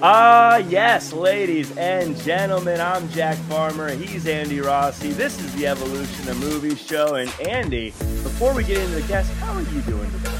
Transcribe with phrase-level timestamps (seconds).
[0.00, 3.88] Ah, yes, ladies and gentlemen, I'm Jack Farmer.
[3.88, 5.10] He's Andy Rossi.
[5.10, 7.16] This is the Evolution of Movies show.
[7.16, 7.86] And Andy,
[8.22, 10.38] before we get into the guest, how are you doing today?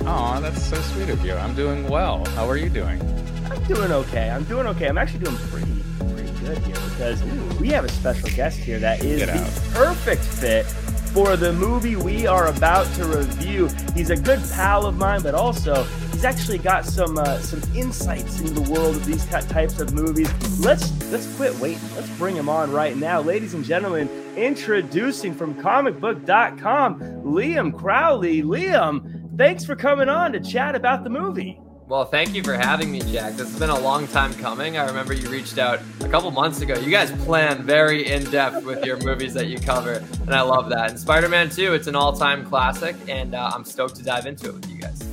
[0.00, 1.34] Oh, that's so sweet of you.
[1.34, 2.24] I'm doing well.
[2.30, 3.00] How are you doing?
[3.48, 4.30] I'm doing okay.
[4.30, 4.88] I'm doing okay.
[4.88, 7.22] I'm actually doing pretty, pretty good here because
[7.60, 10.66] we have a special guest here that is the perfect fit
[11.14, 13.68] for the movie we are about to review.
[13.94, 15.86] He's a good pal of mine, but also
[16.18, 20.28] he's actually got some uh, some insights into the world of these types of movies.
[20.58, 21.94] Let's let's quit waiting.
[21.94, 24.08] Let's bring him on right now, ladies and gentlemen.
[24.36, 28.42] Introducing from ComicBook.com, Liam Crowley.
[28.42, 31.60] Liam, thanks for coming on to chat about the movie.
[31.86, 33.34] Well, thank you for having me, Jack.
[33.34, 34.76] This has been a long time coming.
[34.76, 36.74] I remember you reached out a couple months ago.
[36.78, 40.68] You guys plan very in depth with your movies that you cover, and I love
[40.70, 40.90] that.
[40.90, 44.26] And Spider Man 2, it's an all time classic, and uh, I'm stoked to dive
[44.26, 45.07] into it with you guys.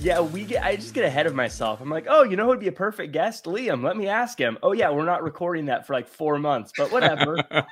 [0.00, 0.62] Yeah, we get.
[0.64, 1.80] I just get ahead of myself.
[1.80, 3.46] I'm like, oh, you know who would be a perfect guest?
[3.46, 3.82] Liam.
[3.82, 4.56] Let me ask him.
[4.62, 7.36] Oh yeah, we're not recording that for like four months, but whatever.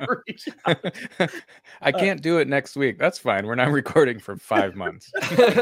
[1.81, 2.99] I can't do it next week.
[2.99, 3.47] That's fine.
[3.47, 5.11] We're not recording for five months.
[5.15, 5.61] Uh,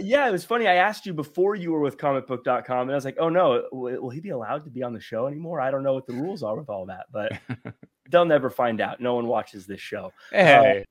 [0.00, 0.66] yeah, it was funny.
[0.66, 4.00] I asked you before you were with comicbook.com, and I was like, oh no, will,
[4.02, 5.60] will he be allowed to be on the show anymore?
[5.60, 7.32] I don't know what the rules are with all that, but
[8.10, 9.00] they'll never find out.
[9.02, 10.12] No one watches this show.
[10.30, 10.84] hey,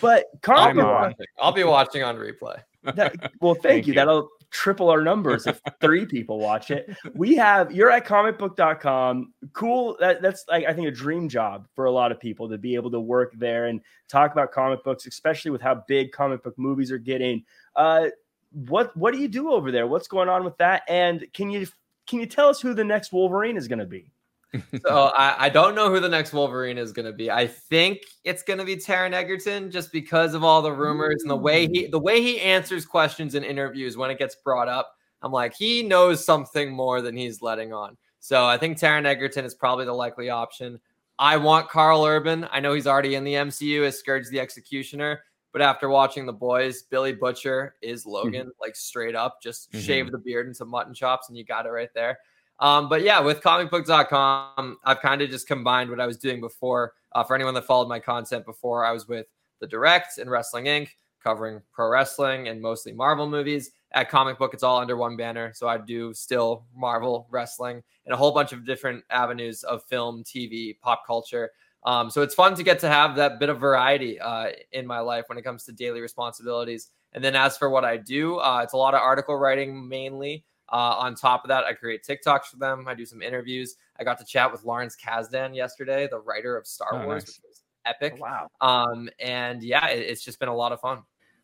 [0.00, 1.00] But I'll comic be, I'm book.
[1.00, 1.26] watching.
[1.40, 2.60] I'll be watching on replay.
[2.82, 3.92] That, well, thank, Thank you.
[3.92, 3.94] you.
[3.96, 6.94] That'll triple our numbers if three people watch it.
[7.14, 9.32] We have you're at comicbook.com.
[9.52, 9.96] Cool.
[10.00, 12.74] That, that's like I think a dream job for a lot of people to be
[12.74, 16.58] able to work there and talk about comic books, especially with how big comic book
[16.58, 17.44] movies are getting.
[17.76, 18.08] Uh,
[18.52, 19.86] what what do you do over there?
[19.86, 20.82] What's going on with that?
[20.88, 21.66] And can you
[22.06, 24.10] can you tell us who the next Wolverine is going to be?
[24.84, 27.30] So I, I don't know who the next Wolverine is going to be.
[27.30, 31.30] I think it's going to be Taron Egerton, just because of all the rumors and
[31.30, 34.92] the way he the way he answers questions in interviews when it gets brought up.
[35.22, 37.96] I'm like, he knows something more than he's letting on.
[38.20, 40.80] So I think Taron Egerton is probably the likely option.
[41.18, 42.48] I want Karl Urban.
[42.50, 46.32] I know he's already in the MCU as Skurge the Executioner, but after watching The
[46.32, 49.42] Boys, Billy Butcher is Logan, like straight up.
[49.42, 49.80] Just Mhm.
[49.84, 52.18] shave the beard and some mutton chops, and you got it right there.
[52.60, 56.92] Um, but yeah, with comicbook.com, I've kind of just combined what I was doing before.
[57.12, 59.26] Uh, for anyone that followed my content before, I was with
[59.60, 60.88] The Direct and Wrestling Inc.,
[61.22, 63.70] covering pro wrestling and mostly Marvel movies.
[63.92, 65.52] At Comic Book, it's all under one banner.
[65.54, 70.22] So I do still Marvel, wrestling, and a whole bunch of different avenues of film,
[70.22, 71.50] TV, pop culture.
[71.84, 75.00] Um, so it's fun to get to have that bit of variety uh, in my
[75.00, 76.88] life when it comes to daily responsibilities.
[77.14, 80.44] And then as for what I do, uh, it's a lot of article writing mainly.
[80.72, 82.86] Uh, on top of that, I create TikToks for them.
[82.86, 83.76] I do some interviews.
[83.98, 87.28] I got to chat with Lawrence Kasdan yesterday, the writer of Star Oh, Wars, nice.
[87.28, 88.20] which was epic.
[88.20, 88.48] Wow.
[88.60, 91.02] Um, and yeah, it- it's just been a lot of fun.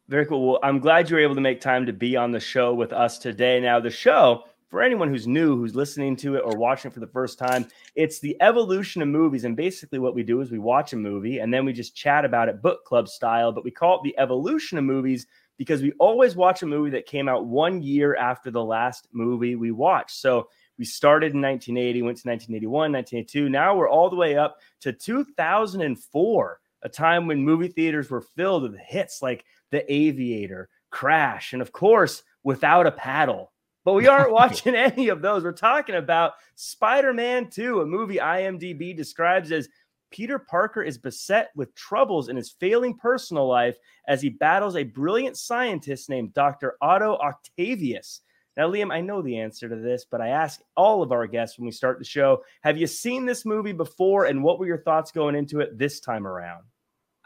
[0.08, 0.46] Very cool.
[0.52, 2.92] Well, I'm glad you were able to make time to be on the show with
[2.92, 3.58] us today.
[3.60, 7.00] Now, the show, for anyone who's new, who's listening to it or watching it for
[7.00, 7.66] the first time,
[7.96, 9.44] it's the evolution of movies.
[9.44, 12.24] And basically, what we do is we watch a movie and then we just chat
[12.24, 15.26] about it book club style, but we call it the evolution of movies
[15.58, 19.56] because we always watch a movie that came out one year after the last movie
[19.56, 20.16] we watched.
[20.16, 23.48] So we started in 1980, went to 1981, 1982.
[23.48, 28.62] Now we're all the way up to 2004, a time when movie theaters were filled
[28.62, 33.52] with hits like The Aviator, Crash, and of course, Without a Paddle.
[33.84, 35.42] But we aren't watching any of those.
[35.42, 39.68] We're talking about Spider Man 2, a movie IMDb describes as
[40.10, 43.76] Peter Parker is beset with troubles in his failing personal life
[44.08, 46.76] as he battles a brilliant scientist named Dr.
[46.80, 48.20] Otto Octavius.
[48.56, 51.58] Now, Liam, I know the answer to this, but I ask all of our guests
[51.58, 54.82] when we start the show Have you seen this movie before, and what were your
[54.82, 56.64] thoughts going into it this time around?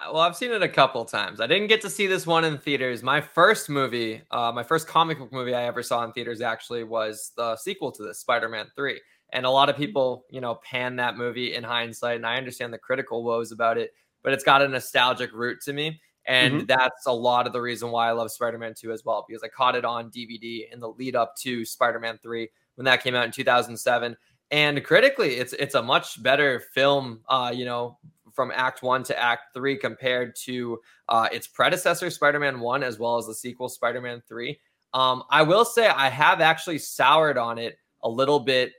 [0.00, 1.40] Uh, Well, I've seen it a couple times.
[1.40, 3.04] I didn't get to see this one in theaters.
[3.04, 6.82] My first movie, uh, my first comic book movie I ever saw in theaters actually
[6.82, 9.00] was the sequel to this, Spider-Man 3.
[9.32, 12.72] And a lot of people, you know, pan that movie in hindsight, and I understand
[12.72, 13.92] the critical woes about it,
[14.22, 16.00] but it's got a nostalgic root to me.
[16.26, 19.42] And that's a lot of the reason why I love Spider-Man 2 as well, because
[19.42, 23.14] I caught it on DVD in the lead up to Spider-Man 3 when that came
[23.14, 24.16] out in 2007.
[24.52, 27.98] And critically, it's it's a much better film, uh, you know,
[28.32, 33.16] from Act One to Act Three compared to uh, its predecessor, Spider-Man One, as well
[33.16, 34.58] as the sequel, Spider-Man Three.
[34.92, 38.72] Um, I will say I have actually soured on it a little bit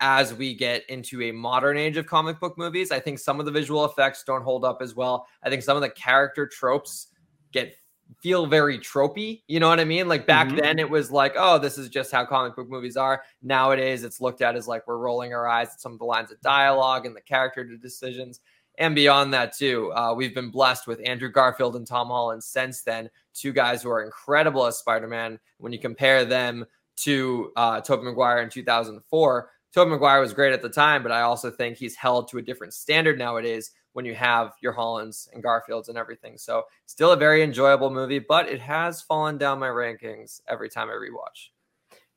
[0.00, 2.90] as we get into a modern age of comic book movies.
[2.90, 5.26] I think some of the visual effects don't hold up as well.
[5.42, 7.08] I think some of the character tropes
[7.52, 7.74] get
[8.22, 9.42] feel very tropey.
[9.48, 10.06] You know what I mean?
[10.06, 10.60] Like back Mhm.
[10.62, 13.24] then, it was like, oh, this is just how comic book movies are.
[13.42, 16.30] Nowadays, it's looked at as like we're rolling our eyes at some of the lines
[16.30, 18.40] of dialogue and the character decisions.
[18.78, 22.82] And beyond that, too, uh, we've been blessed with Andrew Garfield and Tom Holland since
[22.82, 25.40] then, two guys who are incredible as Spider Man.
[25.58, 26.64] When you compare them
[26.96, 29.50] to uh, Tobey Maguire in 2004.
[29.72, 32.42] Tobey Maguire was great at the time, but I also think he's held to a
[32.42, 36.36] different standard nowadays when you have your Hollands and Garfields and everything.
[36.38, 40.88] So still a very enjoyable movie, but it has fallen down my rankings every time
[40.88, 41.48] I rewatch.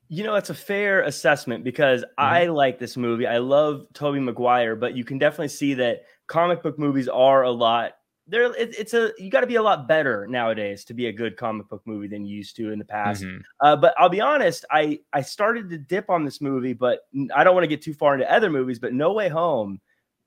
[0.08, 2.24] You know, it's a fair assessment because mm-hmm.
[2.24, 3.26] I like this movie.
[3.26, 7.50] I love Tobey Maguire, but you can definitely see that comic book movies are a
[7.50, 7.92] lot
[8.26, 11.12] there it, it's a you got to be a lot better nowadays to be a
[11.12, 13.22] good comic book movie than you used to in the past.
[13.22, 13.40] Mm-hmm.
[13.60, 17.00] uh, but i'll be honest i i started to dip on this movie but
[17.34, 19.80] i don't want to get too far into other movies but no way home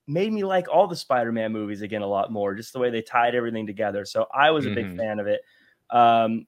[0.07, 3.01] made me like all the spider-man movies again a lot more just the way they
[3.01, 4.06] tied everything together.
[4.06, 4.75] So i was a mm-hmm.
[4.75, 5.42] big fan of it.
[5.89, 6.48] Um,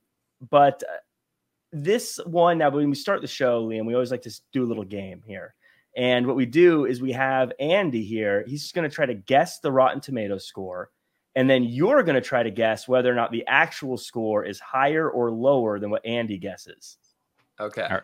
[0.49, 0.97] but uh,
[1.71, 4.67] this one now when we start the show liam we always like to do a
[4.67, 5.55] little game here.
[5.97, 8.43] And what we do is we have andy here.
[8.45, 10.89] He's just going to try to guess the rotten tomato score
[11.35, 14.59] and then you're going to try to guess whether or not the actual score is
[14.59, 16.97] higher or lower than what Andy guesses.
[17.59, 17.83] Okay.
[17.83, 18.03] All right.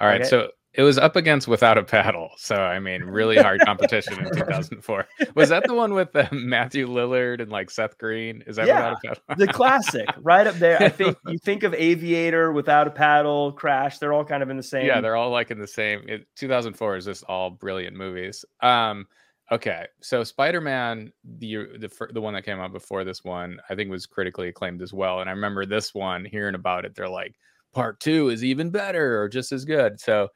[0.00, 0.20] All right.
[0.20, 0.30] Okay.
[0.30, 2.30] So it was up against Without a Paddle.
[2.36, 5.08] So, I mean, really hard competition in 2004.
[5.34, 8.44] Was that the one with uh, Matthew Lillard and like Seth Green?
[8.46, 8.94] Is that yeah,
[9.36, 10.80] the classic right up there?
[10.80, 13.98] I think you think of Aviator, Without a Paddle, Crash.
[13.98, 14.86] They're all kind of in the same.
[14.86, 16.02] Yeah, they're all like in the same.
[16.06, 18.44] It, 2004 is just all brilliant movies.
[18.60, 19.06] Um,
[19.50, 23.90] Okay, so Spider-Man, the the the one that came out before this one, I think
[23.90, 25.20] was critically acclaimed as well.
[25.20, 27.34] And I remember this one hearing about it, they're like,
[27.72, 30.28] "Part two is even better or just as good." So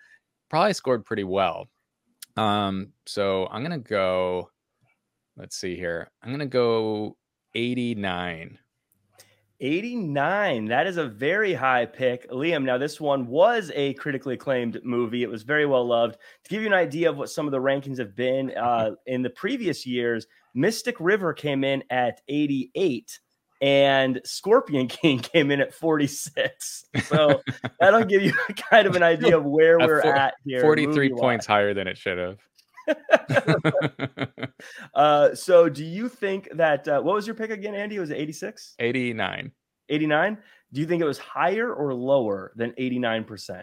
[0.50, 1.68] probably scored pretty well.
[2.36, 4.50] Um, so I'm gonna go.
[5.36, 6.10] Let's see here.
[6.22, 7.16] I'm gonna go
[7.54, 8.58] 89.
[9.62, 10.66] 89.
[10.66, 12.28] That is a very high pick.
[12.30, 15.22] Liam, now this one was a critically acclaimed movie.
[15.22, 16.16] It was very well loved.
[16.44, 19.22] To give you an idea of what some of the rankings have been uh, in
[19.22, 23.20] the previous years, Mystic River came in at 88
[23.62, 26.84] and Scorpion King came in at 46.
[27.04, 27.40] So
[27.80, 28.32] that'll give you
[28.70, 30.60] kind of an idea of where we're four, at here.
[30.60, 32.38] 43 points higher than it should have.
[34.94, 37.98] uh, so do you think that uh, what was your pick again, Andy?
[37.98, 38.74] Was it 86?
[38.78, 39.52] 89.
[39.88, 40.38] 89.
[40.72, 43.62] Do you think it was higher or lower than 89%?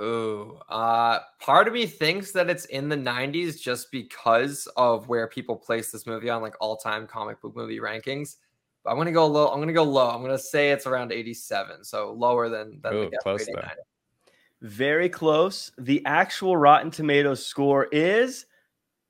[0.00, 5.28] Oh, uh, part of me thinks that it's in the 90s just because of where
[5.28, 8.36] people place this movie on like all-time comic book movie rankings.
[8.86, 9.48] I'm gonna go low.
[9.48, 10.08] I'm gonna go low.
[10.08, 13.60] I'm gonna say it's around 87, so lower than than Ooh, the close though.
[14.62, 15.70] Very close.
[15.78, 18.46] The actual Rotten Tomatoes score is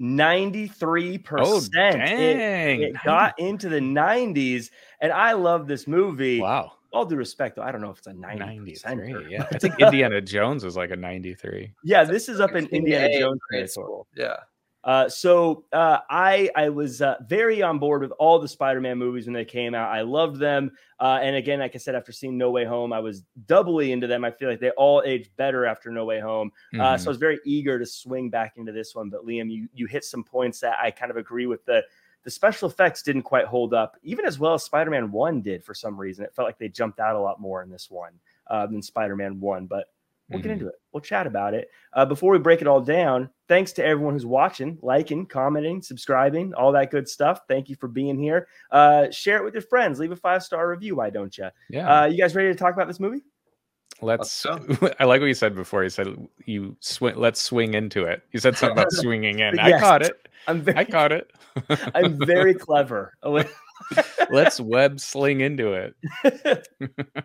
[0.00, 1.22] 93%.
[1.38, 2.80] Oh, dang.
[2.82, 4.70] It, it got into the 90s.
[5.00, 6.40] And I love this movie.
[6.40, 6.72] Wow.
[6.92, 9.26] All due respect, though, I don't know if it's a 93.
[9.30, 9.46] yeah.
[9.52, 11.72] I think Indiana Jones was like a 93.
[11.84, 13.40] Yeah, this is up in Indiana Jones.
[14.16, 14.36] Yeah.
[14.82, 19.26] Uh, so uh, I I was uh, very on board with all the Spider-Man movies
[19.26, 19.90] when they came out.
[19.90, 23.00] I loved them, uh, and again, like I said, after seeing No Way Home, I
[23.00, 24.24] was doubly into them.
[24.24, 26.48] I feel like they all aged better after No Way Home.
[26.48, 26.78] Mm-hmm.
[26.78, 27.08] So I mm-hmm.
[27.08, 29.10] was very eager to swing back into this one.
[29.10, 31.64] But Liam, you you hit some points that I kind of agree with.
[31.66, 31.84] The
[32.22, 35.74] the special effects didn't quite hold up, even as well as Spider-Man One did for
[35.74, 36.24] some reason.
[36.24, 38.12] It felt like they jumped out a lot more in this one
[38.46, 39.86] uh, than Spider-Man One, but
[40.30, 40.48] We'll mm-hmm.
[40.48, 40.74] get into it.
[40.92, 41.68] We'll chat about it.
[41.92, 46.54] Uh, before we break it all down, thanks to everyone who's watching, liking, commenting, subscribing,
[46.54, 47.40] all that good stuff.
[47.48, 48.46] Thank you for being here.
[48.70, 49.98] Uh, share it with your friends.
[49.98, 50.96] Leave a five star review.
[50.96, 51.48] Why don't you?
[51.68, 52.02] Yeah.
[52.02, 53.22] Uh, you guys ready to talk about this movie?
[54.02, 54.46] Let's.
[55.00, 55.82] I like what you said before.
[55.82, 57.16] You said you swing.
[57.16, 58.22] Let's swing into it.
[58.32, 59.56] You said something about swinging in.
[59.56, 60.28] yes, I caught it.
[60.46, 61.30] I'm very, I caught it.
[61.94, 63.14] I'm very clever.
[64.30, 66.68] let's web sling into it.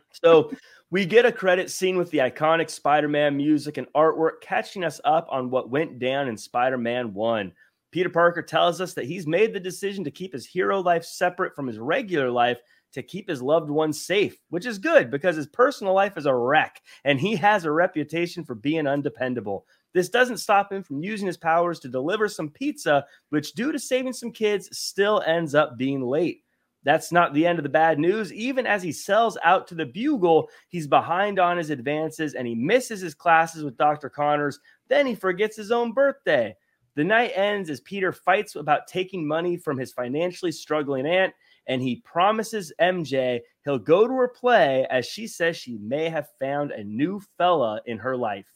[0.24, 0.52] so
[0.92, 5.02] we get a credit scene with the iconic Spider Man music and artwork catching us
[5.04, 7.52] up on what went down in Spider Man 1.
[7.92, 11.56] Peter Parker tells us that he's made the decision to keep his hero life separate
[11.56, 12.60] from his regular life
[12.96, 16.34] to keep his loved ones safe, which is good because his personal life is a
[16.34, 19.66] wreck and he has a reputation for being undependable.
[19.94, 23.80] This doesn't stop him from using his powers to deliver some pizza, which, due to
[23.80, 26.44] saving some kids, still ends up being late.
[26.86, 28.32] That's not the end of the bad news.
[28.32, 32.54] Even as he sells out to the Bugle, he's behind on his advances and he
[32.54, 34.08] misses his classes with Dr.
[34.08, 34.60] Connors.
[34.88, 36.56] Then he forgets his own birthday.
[36.96, 41.34] The night ends as Peter fights about taking money from his financially struggling aunt,
[41.68, 46.30] and he promises MJ he'll go to her play as she says she may have
[46.40, 48.48] found a new fella in her life.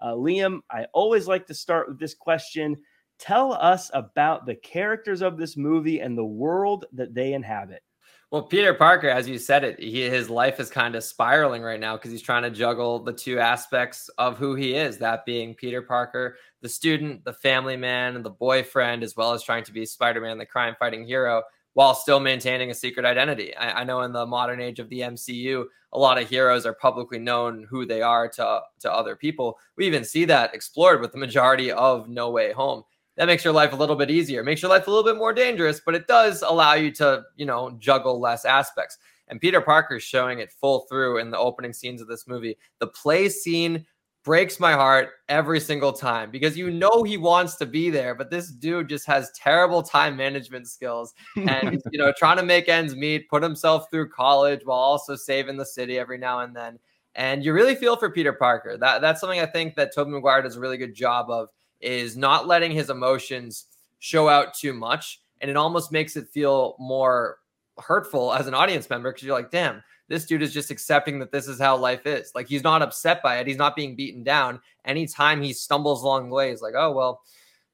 [0.00, 2.76] Uh, Liam, I always like to start with this question.
[3.18, 7.82] Tell us about the characters of this movie and the world that they inhabit.
[8.30, 11.80] Well, Peter Parker, as you said it, he, his life is kind of spiraling right
[11.80, 15.54] now because he's trying to juggle the two aspects of who he is that being
[15.54, 19.72] Peter Parker, the student, the family man, and the boyfriend, as well as trying to
[19.72, 23.56] be Spider Man, the crime fighting hero, while still maintaining a secret identity.
[23.56, 26.74] I, I, know in the modern age of the MCU, a lot of heroes are
[26.74, 29.56] publicly known who they are to, to other people.
[29.76, 32.82] We even see that explored with the majority of No Way Home.
[33.18, 35.32] That makes your life a little bit easier, makes your life a little bit more
[35.32, 38.96] dangerous, but it does allow you to, you know, juggle less aspects.
[39.26, 42.56] And Peter Parker is showing it full through in the opening scenes of this movie.
[42.78, 43.84] The play scene
[44.24, 48.30] breaks my heart every single time because you know he wants to be there, but
[48.30, 52.94] this dude just has terrible time management skills and you know trying to make ends
[52.94, 56.78] meet, put himself through college while also saving the city every now and then.
[57.14, 58.76] And you really feel for Peter Parker.
[58.76, 61.48] That that's something I think that Tobey Maguire does a really good job of
[61.80, 63.66] is not letting his emotions
[63.98, 67.38] show out too much, and it almost makes it feel more
[67.78, 71.32] hurtful as an audience member because you're like, damn, this dude is just accepting that
[71.32, 72.32] this is how life is.
[72.34, 73.46] Like he's not upset by it.
[73.46, 74.60] He's not being beaten down.
[74.84, 77.22] Anytime he stumbles along the way, he's like, oh well,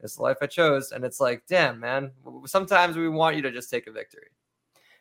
[0.01, 0.93] it's the life I chose.
[0.93, 2.11] And it's like, damn, man.
[2.47, 4.29] Sometimes we want you to just take a victory.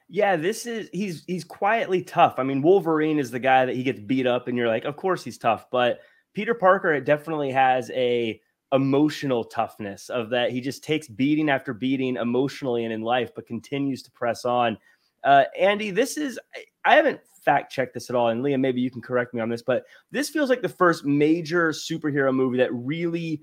[0.10, 2.36] Yeah, this is he's he's quietly tough.
[2.38, 4.96] I mean, Wolverine is the guy that he gets beat up, and you're like, of
[4.96, 5.66] course he's tough.
[5.72, 6.02] But
[6.34, 8.40] Peter Parker it definitely has a
[8.74, 13.48] emotional toughness of that he just takes beating after beating emotionally and in life, but
[13.48, 14.78] continues to press on.
[15.24, 16.40] Uh, Andy, this is
[16.84, 19.50] I haven't fact checked this at all, and Liam, maybe you can correct me on
[19.50, 23.42] this, but this feels like the first major superhero movie that really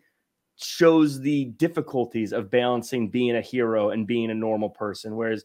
[0.57, 5.17] shows the difficulties of balancing being a hero and being a normal person.
[5.17, 5.45] Whereas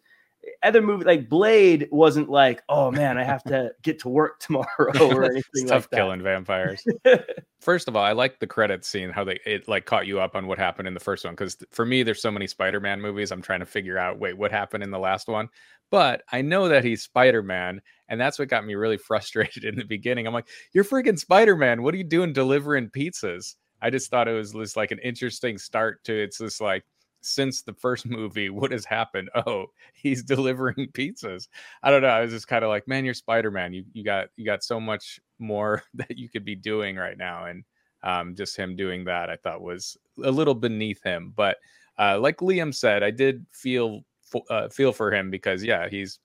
[0.64, 4.66] other movie like Blade wasn't like, oh man, I have to get to work tomorrow
[4.98, 6.84] or anything tough like killing vampires.
[7.62, 10.36] First of all, I like the credits scene, how they it like caught you up
[10.36, 11.34] on what happened in the first one.
[11.34, 13.32] Because for me, there's so many Spider-Man movies.
[13.32, 15.50] I'm trying to figure out, wait, what happened in the last one?
[15.90, 19.86] But I know that he's Spider-Man, and that's what got me really frustrated in the
[19.86, 20.28] beginning.
[20.28, 21.82] I'm like, you're freaking Spider-Man.
[21.82, 23.56] What are you doing delivering pizzas?
[23.82, 26.84] I just thought it was just like an interesting start to it's just like
[27.26, 29.30] since the first movie, what has happened?
[29.48, 31.48] Oh, he's delivering pizzas.
[31.84, 32.08] I don't know.
[32.08, 33.74] I was just kind of like, man, you're Spider Man.
[33.74, 37.46] You you got you got so much more that you could be doing right now,
[37.46, 37.64] and
[38.04, 41.34] um, just him doing that, I thought was a little beneath him.
[41.36, 41.58] But
[42.00, 44.02] uh, like Liam said, I did feel
[44.50, 46.20] uh, feel for him because yeah, he's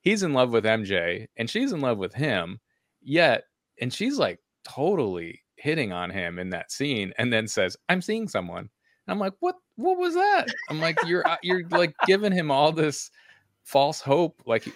[0.00, 2.60] he's in love with MJ and she's in love with him.
[3.00, 3.44] Yet,
[3.80, 8.28] and she's like totally hitting on him in that scene, and then says, "I'm seeing
[8.28, 8.68] someone."
[9.08, 9.56] I'm like, what?
[9.82, 10.46] What was that?
[10.70, 13.10] I'm like, you're uh, you're like giving him all this
[13.64, 14.40] false hope.
[14.46, 14.68] Like,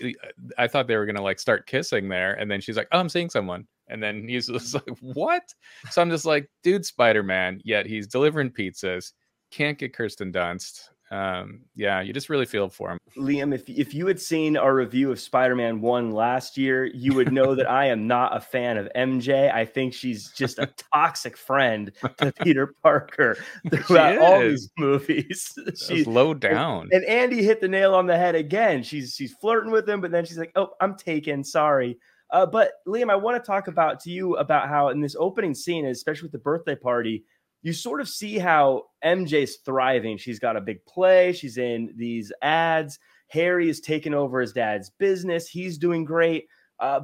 [0.59, 3.09] I thought they were gonna like start kissing there, and then she's like, oh, I'm
[3.09, 5.55] seeing someone, and then he's just like, what?
[5.91, 7.61] So I'm just like, dude, Spider Man.
[7.65, 9.13] Yet he's delivering pizzas.
[9.51, 12.99] Can't get Kirsten Dunst um, yeah, you just really feel for him.
[13.17, 17.33] Liam, if if you had seen our review of Spider-Man One last year, you would
[17.33, 19.53] know that I am not a fan of MJ.
[19.53, 23.37] I think she's just a toxic friend to Peter Parker
[23.71, 25.57] throughout all these movies.
[25.77, 26.89] she's low down.
[26.91, 28.83] And, and Andy hit the nail on the head again.
[28.83, 31.45] She's she's flirting with him, but then she's like, "Oh, I'm taken.
[31.45, 31.99] Sorry."
[32.31, 35.55] Uh, but Liam, I want to talk about to you about how in this opening
[35.55, 37.25] scene, especially with the birthday party
[37.63, 40.19] you sort of see how MJ's thriving.
[40.19, 42.99] She's got a big play, she's in these ads.
[43.29, 45.49] Harry is taking over his dad's business.
[45.49, 46.47] He's doing great.
[46.79, 47.01] Uh,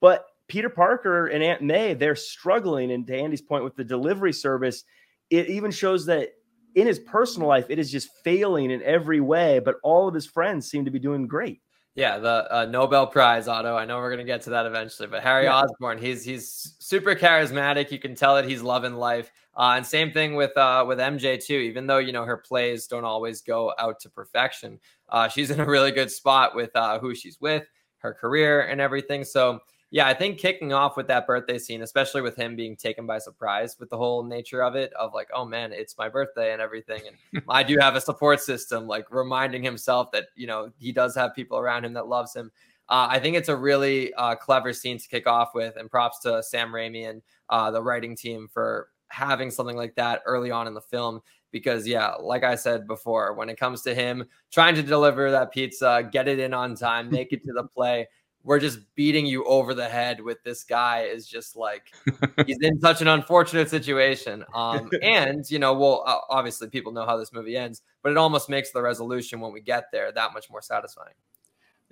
[0.00, 2.92] but Peter Parker and Aunt May, they're struggling.
[2.92, 4.84] And to Andy's point with the delivery service,
[5.30, 6.30] it even shows that
[6.74, 9.58] in his personal life, it is just failing in every way.
[9.58, 11.60] But all of his friends seem to be doing great.
[11.94, 13.76] Yeah, the uh, Nobel Prize, Otto.
[13.76, 15.62] I know we're gonna get to that eventually, but Harry yeah.
[15.62, 17.92] Osborn, he's he's super charismatic.
[17.92, 19.30] You can tell that he's loving life.
[19.56, 21.54] Uh, and same thing with uh, with MJ too.
[21.54, 25.60] Even though you know her plays don't always go out to perfection, uh, she's in
[25.60, 27.64] a really good spot with uh, who she's with,
[27.98, 29.24] her career, and everything.
[29.24, 29.60] So
[29.94, 33.18] yeah, I think kicking off with that birthday scene, especially with him being taken by
[33.18, 36.60] surprise with the whole nature of it, of like, oh man, it's my birthday and
[36.60, 37.02] everything.
[37.32, 41.14] And I do have a support system, like reminding himself that, you know, he does
[41.14, 42.50] have people around him that loves him.
[42.88, 46.18] Uh, I think it's a really uh, clever scene to kick off with, and props
[46.22, 50.66] to Sam Raimi and uh, the writing team for having something like that early on
[50.66, 51.20] in the film.
[51.50, 55.52] Because, yeah, like I said before, when it comes to him trying to deliver that
[55.52, 58.08] pizza, get it in on time, make it to the play,
[58.44, 61.92] we're just beating you over the head with this guy is just like
[62.46, 67.16] he's in such an unfortunate situation um and you know well obviously people know how
[67.16, 70.48] this movie ends but it almost makes the resolution when we get there that much
[70.50, 71.14] more satisfying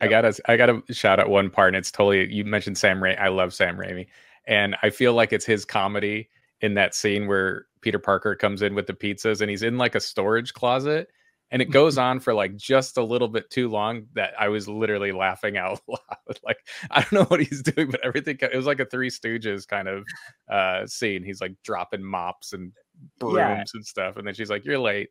[0.00, 3.18] i gotta i gotta shout out one part and it's totally you mentioned sam Raimi.
[3.18, 4.06] i love sam Raimi.
[4.46, 6.28] and i feel like it's his comedy
[6.62, 9.94] in that scene where peter parker comes in with the pizzas and he's in like
[9.94, 11.08] a storage closet
[11.52, 14.68] and it goes on for like just a little bit too long that I was
[14.68, 16.38] literally laughing out loud.
[16.42, 16.56] Like
[16.90, 19.86] I don't know what he's doing, but everything it was like a Three Stooges kind
[19.86, 20.04] of
[20.50, 21.22] uh scene.
[21.22, 22.72] He's like dropping mops and
[23.20, 23.64] brooms yeah.
[23.74, 25.10] and stuff, and then she's like, "You're late."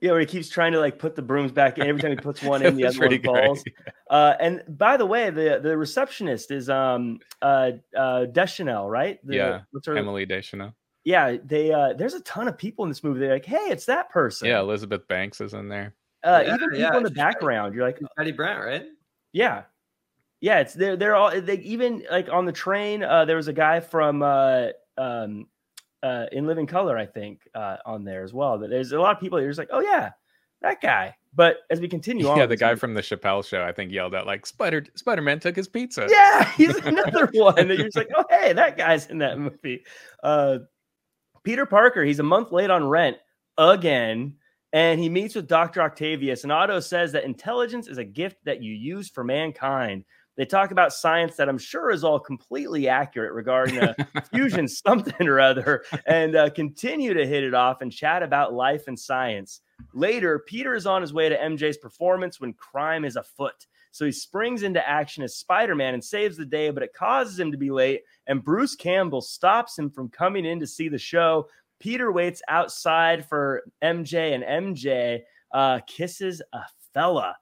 [0.00, 1.86] Yeah, where he keeps trying to like put the brooms back in.
[1.86, 3.62] Every time he puts one in, the other one falls.
[3.62, 3.74] great.
[4.10, 9.18] Uh, and by the way, the the receptionist is um uh uh Deschanel, right?
[9.26, 10.74] The, Yeah, what's her- Emily Deschanel.
[11.04, 11.36] yeah.
[11.44, 13.20] They uh, there's a ton of people in this movie.
[13.20, 14.48] They're like, hey, it's that person.
[14.48, 15.94] Yeah, Elizabeth Banks is in there.
[16.24, 18.86] Uh, Yeah, even people yeah, in the background, you're like, Betty Brant, right?
[19.32, 19.64] yeah,
[20.40, 20.60] yeah.
[20.60, 23.02] It's they're they're all they even like on the train.
[23.04, 25.48] Uh, there was a guy from uh um
[26.02, 28.58] uh in Living Color, I think, uh, on there as well.
[28.58, 29.40] But there's a lot of people.
[29.40, 30.10] You're just like, oh yeah,
[30.62, 31.14] that guy.
[31.34, 33.72] But as we continue on, Yeah, with the guy movie- from the Chappelle show, I
[33.72, 36.06] think, yelled out like Spider Spider Man took his pizza.
[36.10, 39.84] Yeah, he's another one that you're just like, oh hey, that guy's in that movie.
[40.22, 40.58] Uh,
[41.44, 43.16] Peter Parker, he's a month late on rent
[43.56, 44.34] again,
[44.72, 46.42] and he meets with Doctor Octavius.
[46.42, 50.04] And Otto says that intelligence is a gift that you use for mankind.
[50.38, 53.96] They talk about science that I'm sure is all completely accurate regarding a
[54.32, 58.86] fusion something or other, and uh, continue to hit it off and chat about life
[58.86, 59.62] and science.
[59.94, 63.66] Later, Peter is on his way to MJ's performance when crime is afoot.
[63.90, 67.36] So he springs into action as Spider Man and saves the day, but it causes
[67.36, 68.02] him to be late.
[68.28, 71.48] And Bruce Campbell stops him from coming in to see the show.
[71.80, 76.60] Peter waits outside for MJ, and MJ uh, kisses a
[76.94, 77.34] fella.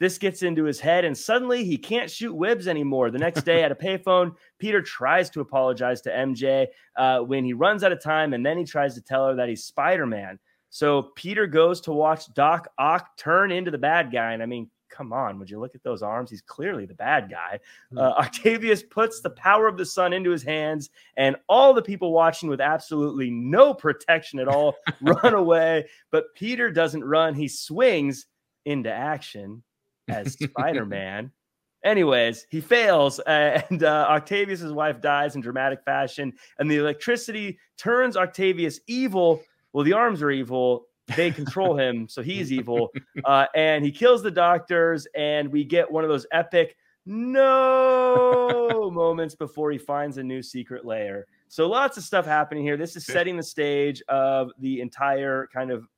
[0.00, 3.10] This gets into his head, and suddenly he can't shoot webs anymore.
[3.10, 6.66] The next day at a payphone, Peter tries to apologize to MJ
[6.96, 9.50] uh, when he runs out of time, and then he tries to tell her that
[9.50, 10.38] he's Spider Man.
[10.70, 14.32] So Peter goes to watch Doc Ock turn into the bad guy.
[14.32, 16.30] And I mean, come on, would you look at those arms?
[16.30, 17.60] He's clearly the bad guy.
[17.94, 22.12] Uh, Octavius puts the power of the sun into his hands, and all the people
[22.12, 25.86] watching with absolutely no protection at all run away.
[26.10, 28.26] But Peter doesn't run, he swings
[28.64, 29.62] into action
[30.10, 31.30] as Spider Man.
[31.84, 37.58] Anyways, he fails, uh, and uh, Octavius's wife dies in dramatic fashion, and the electricity
[37.78, 39.42] turns Octavius evil.
[39.72, 40.86] Well, the arms are evil.
[41.16, 42.90] They control him, so he's evil.
[43.24, 46.76] Uh, and he kills the doctors, and we get one of those epic
[47.06, 51.26] no moments before he finds a new secret layer.
[51.48, 52.76] So lots of stuff happening here.
[52.76, 55.88] This is setting the stage of the entire kind of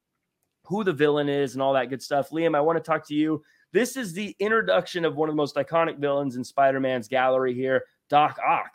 [0.64, 2.30] who the villain is and all that good stuff.
[2.30, 3.42] Liam, I want to talk to you.
[3.72, 7.84] This is the introduction of one of the most iconic villains in Spider-Man's gallery here,
[8.08, 8.70] Doc Ock.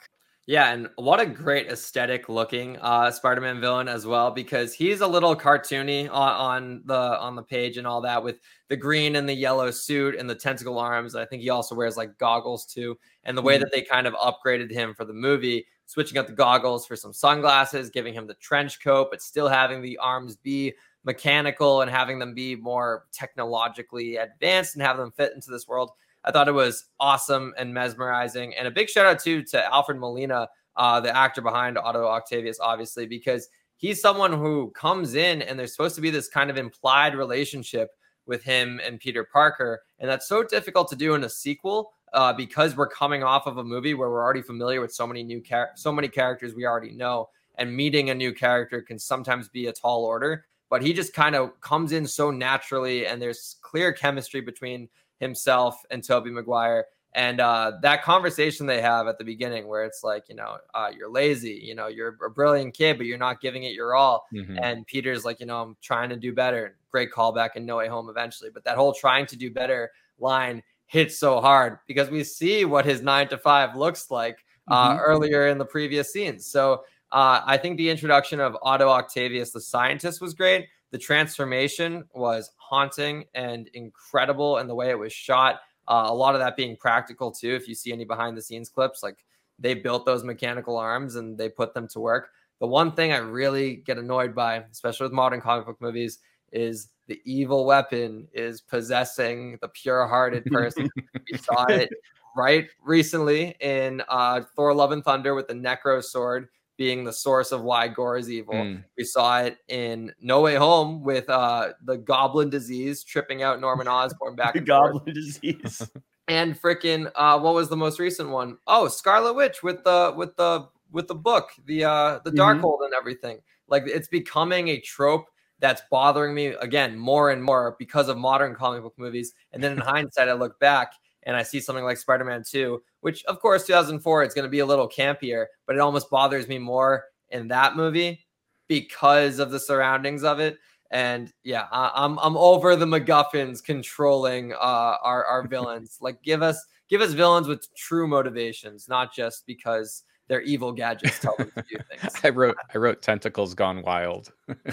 [0.50, 5.08] Yeah, and what a great aesthetic looking uh, Spider-Man villain as well, because he's a
[5.08, 9.28] little cartoony on, on the on the page and all that with the green and
[9.28, 11.16] the yellow suit and the tentacle arms.
[11.16, 12.98] I think he also wears like goggles too.
[13.26, 13.60] And the way Mhm.
[13.60, 17.12] that they kind of upgraded him for the movie, switching out the goggles for some
[17.12, 20.74] sunglasses, giving him the trench coat, but still having the arms be
[21.08, 25.92] mechanical and having them be more technologically advanced and have them fit into this world.
[26.26, 28.54] I thought it was awesome and mesmerizing.
[28.56, 32.60] And a big shout out too to Alfred Molina, uh, the actor behind Otto Octavius,
[32.60, 36.58] obviously, because he's someone who comes in and there's supposed to be this kind of
[36.58, 37.92] implied relationship
[38.26, 39.84] with him and Peter Parker.
[40.00, 43.60] And that's so difficult to do in a sequel uh, because we're coming off of
[43.60, 46.66] a movie where we're already familiar with so many new char- so many characters we
[46.66, 47.30] already know.
[47.58, 50.46] And meeting a new character can sometimes be a tall order.
[50.70, 55.82] But he just kind of comes in so naturally, and there's clear chemistry between himself
[55.92, 56.86] and Tobey Maguire.
[57.14, 60.92] And uh, that conversation they have at the beginning, where it's like, you know, uh,
[60.96, 64.28] you're lazy, you know, you're a brilliant kid, but you're not giving it your all.
[64.34, 64.60] Mhm.
[64.62, 66.78] And Peter's like, you know, I'm trying to do better.
[66.92, 68.52] Great callback in No Way Home eventually.
[68.54, 72.86] But that whole trying to do better line hits so hard because we see what
[72.86, 75.00] his nine to five looks like uh, Mhm.
[75.02, 76.46] earlier in the previous scenes.
[76.46, 80.68] So uh, I think the introduction of Otto Octavius, the scientist, was great.
[80.92, 85.60] The transformation was haunting and incredible, and the way it was shot.
[85.88, 87.56] Uh, a lot of that being practical too.
[87.56, 89.18] If you see any behind the scenes clips, like
[89.60, 92.30] they built those mechanical arms and they put them to work.
[92.60, 96.20] The one thing I really get annoyed by, especially with modern comic book movies,
[96.52, 100.90] is the evil weapon is possessing the pure-hearted person.
[101.32, 101.90] we saw it
[102.36, 107.52] right recently in uh, Thor: Love and Thunder with the Necro sword being the source
[107.52, 108.54] of why Gorr is evil.
[108.54, 108.84] Mm.
[108.98, 113.88] We saw it in No Way Home with uh, the Goblin disease tripping out Norman
[113.88, 114.94] Osborn back The and forth.
[114.94, 115.90] goblin disease.
[116.28, 118.58] and freaking uh, what was the most recent one?
[118.68, 122.38] Oh, Scarlet Witch with the with the with the book, the uh, the Mhm.
[122.62, 123.40] Darkhold and everything.
[123.68, 125.26] Like it's becoming a trope
[125.60, 129.34] that's bothering me again more and more because of modern comic book movies.
[129.52, 130.94] And then in hindsight, I look back
[131.28, 134.50] and I see something like Spider Man 2, which of course 2004 it's going to
[134.50, 138.26] be a little campier, but it almost bothers me more in that movie
[138.70, 140.58] because of the surroundings of it.
[140.90, 145.98] And yeah, I, I'm I'm over the MacGuffins controlling uh, our our villains.
[146.00, 151.20] like give us give us villains with true motivations, not just because their evil gadgets
[151.20, 152.14] tell them to do things.
[152.24, 154.32] I wrote I wrote tentacles gone wild.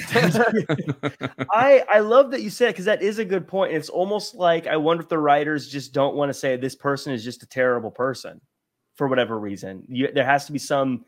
[1.50, 3.72] I I love that you said it because that is a good point.
[3.72, 7.12] It's almost like I wonder if the writers just don't want to say this person
[7.12, 8.40] is just a terrible person
[8.96, 9.84] for whatever reason.
[9.88, 11.04] You, there has to be some.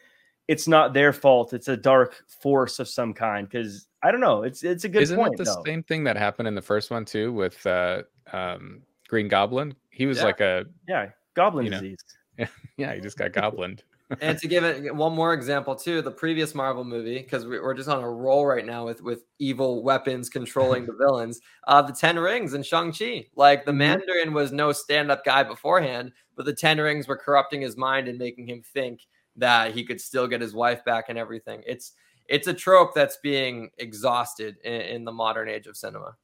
[0.48, 1.52] It's not their fault.
[1.52, 3.48] It's a dark force of some kind.
[3.48, 4.42] Because I don't know.
[4.44, 5.35] It's it's a good Isn't point.
[5.35, 5.62] it the though.
[5.64, 9.74] same thing that happened in the first one too with uh, um, Green Goblin?
[9.90, 10.24] He was Yeah.
[10.24, 11.80] like a Yeah, goblin You know.
[11.80, 11.98] disease.
[12.76, 13.82] yeah, he just got goblined.
[14.20, 17.88] And to give it one more example too, the previous Marvel movie, because we're just
[17.88, 21.40] on a roll right now with with evil weapons controlling the villains.
[21.66, 23.26] Uh, the Ten Rings and Shang Chi.
[23.34, 23.76] Like the Mhm.
[23.78, 28.08] Mandarin was no stand up guy beforehand, but the Ten Rings were corrupting his mind
[28.08, 29.00] and making him think
[29.36, 31.62] that he could still get his wife back and everything.
[31.66, 31.92] It's
[32.28, 36.16] it's a trope that's being exhausted in, in the modern age of cinema.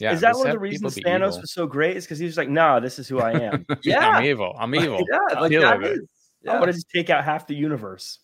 [0.00, 1.40] Yeah, is that one of the reasons be Thanos evil.
[1.42, 1.96] was so great?
[1.96, 3.64] Is because he was like, nah, this is who I am.
[3.84, 4.08] Yeah.
[4.08, 4.54] I'm evil.
[4.58, 4.98] I'm evil.
[5.10, 6.00] Yeah, like Deal that with
[6.42, 8.18] is- I want to just take out half the universe.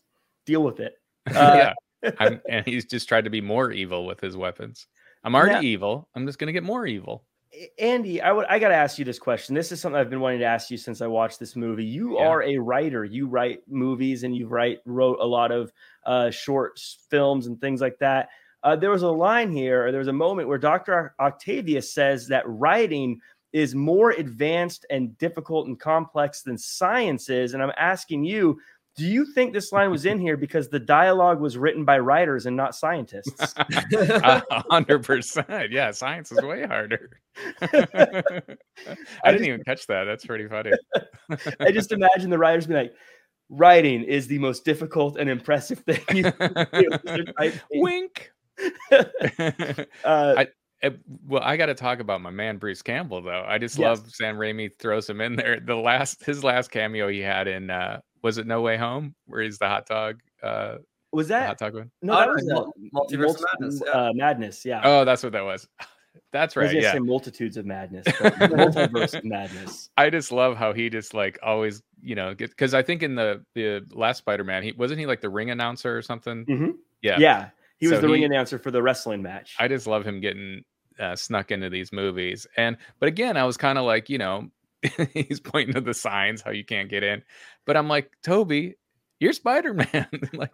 [0.47, 0.95] Deal with it.
[1.35, 4.87] Uh, yeah, I'm, and he's just tried to be more evil with his weapons.
[5.25, 6.09] I'm already Now- evil.
[6.15, 7.25] I'm just gonna get more evil.
[7.79, 9.55] Andy, I would I got to ask you this question.
[9.55, 11.85] This is something I've been wanting to ask you since I watched this movie.
[11.85, 12.27] You Yeah.
[12.29, 13.05] are a writer.
[13.07, 15.73] You write movies and you write wrote a lot of
[16.07, 16.79] uh, short
[17.11, 18.29] films and things like that.
[18.63, 21.15] Uh, there was a line here, or there was a moment where Dr.
[21.21, 23.19] Octavius says that writing
[23.59, 27.55] is more advanced and difficult and complex than science is.
[27.55, 28.61] And I'm asking you,
[28.95, 32.47] do you think this line was in here because the dialogue was written by writers
[32.47, 33.55] and not scientists?
[34.71, 35.73] Hundred percent.
[35.73, 37.19] Yeah, science is way harder.
[37.61, 38.59] I didn't
[39.25, 40.05] just- even catch that.
[40.05, 40.71] That's pretty funny.
[41.59, 42.95] I just imagine the writers being like,
[43.51, 47.27] writing is the most difficult and impressive thing you can do.
[47.73, 48.31] Wink.
[48.93, 49.05] uh,
[50.05, 50.49] I-
[50.83, 50.91] Eh,
[51.27, 53.45] well, I got to talk about my man Bruce Campbell though.
[53.47, 53.99] I just Yes.
[53.99, 55.59] love Sam Raimi throws him in there.
[55.61, 59.43] The last his last cameo he had in uh was it No Way Home where
[59.43, 60.77] he's the hot dog uh
[61.13, 61.91] was that hot dog one?
[62.03, 62.13] no?
[62.13, 63.91] Oh, That no, was Mul- Multiverse of multi- Madness, yeah.
[63.93, 64.65] Uh, madness.
[64.65, 64.81] Yeah.
[64.85, 65.67] Oh, that's what that was.
[66.33, 66.83] That's I was right.
[66.83, 66.93] Yeah.
[66.93, 68.05] say multitudes of madness.
[68.09, 69.89] multiverse of madness.
[69.97, 73.43] I just love how he just like always, you know, because I think in the
[73.55, 76.45] the last Spider Man, he wasn't he like the ring announcer or something.
[76.45, 76.73] Mhm.
[77.03, 77.51] Yeah, Yeah.
[77.79, 79.57] He was So the ring announcer for the wrestling match.
[79.59, 80.63] I just love him getting
[80.99, 82.47] uh, snuck into these movies.
[82.57, 84.51] And but again, I was kind of like, you know,
[85.13, 87.23] he's pointing to the signs how you can't get in.
[87.67, 88.77] But I'm like, Tobey,
[89.21, 90.09] you're Spider Man.
[90.33, 90.53] like,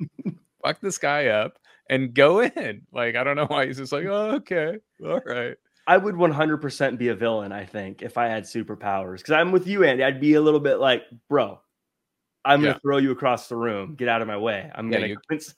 [0.64, 1.58] fuck this guy up
[1.88, 2.82] and go in.
[2.92, 5.56] Like, I don't know why he's just like, oh, okay, all right.
[5.86, 9.18] I would 100% be a villain, I think, if I had superpowers.
[9.18, 10.02] Because I'm with you, Andy.
[10.02, 11.60] I'd be a little bit like, bro,
[12.44, 12.66] I'm Yeah.
[12.66, 13.94] going to throw you across the room.
[13.94, 14.70] Get out of my way.
[14.74, 15.56] I'm Yeah, going to you- go inside.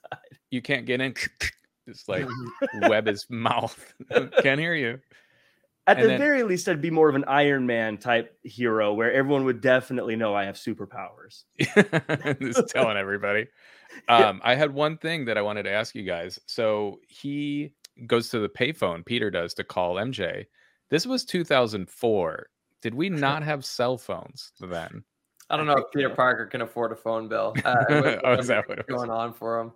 [0.50, 1.14] You can't get in.
[1.88, 2.26] just like
[2.82, 3.94] web his mouth.
[4.42, 5.00] Can't hear you.
[5.88, 8.92] At And the then- very least, I'd be more of an Iron Man type hero
[8.92, 11.44] where everyone would definitely know I have superpowers.
[12.40, 13.46] just telling everybody.
[14.08, 16.40] Um, I had one thing that I wanted to ask you guys.
[16.46, 17.72] So he
[18.06, 20.46] goes to the payphone, Peter does, to call MJ.
[20.90, 22.46] This was 2004.
[22.82, 25.04] Did we not have cell phones then?
[25.48, 27.54] I don't know if Peter Parker can afford a phone bill.
[27.64, 29.72] Uh, Oh, is that what going on for him?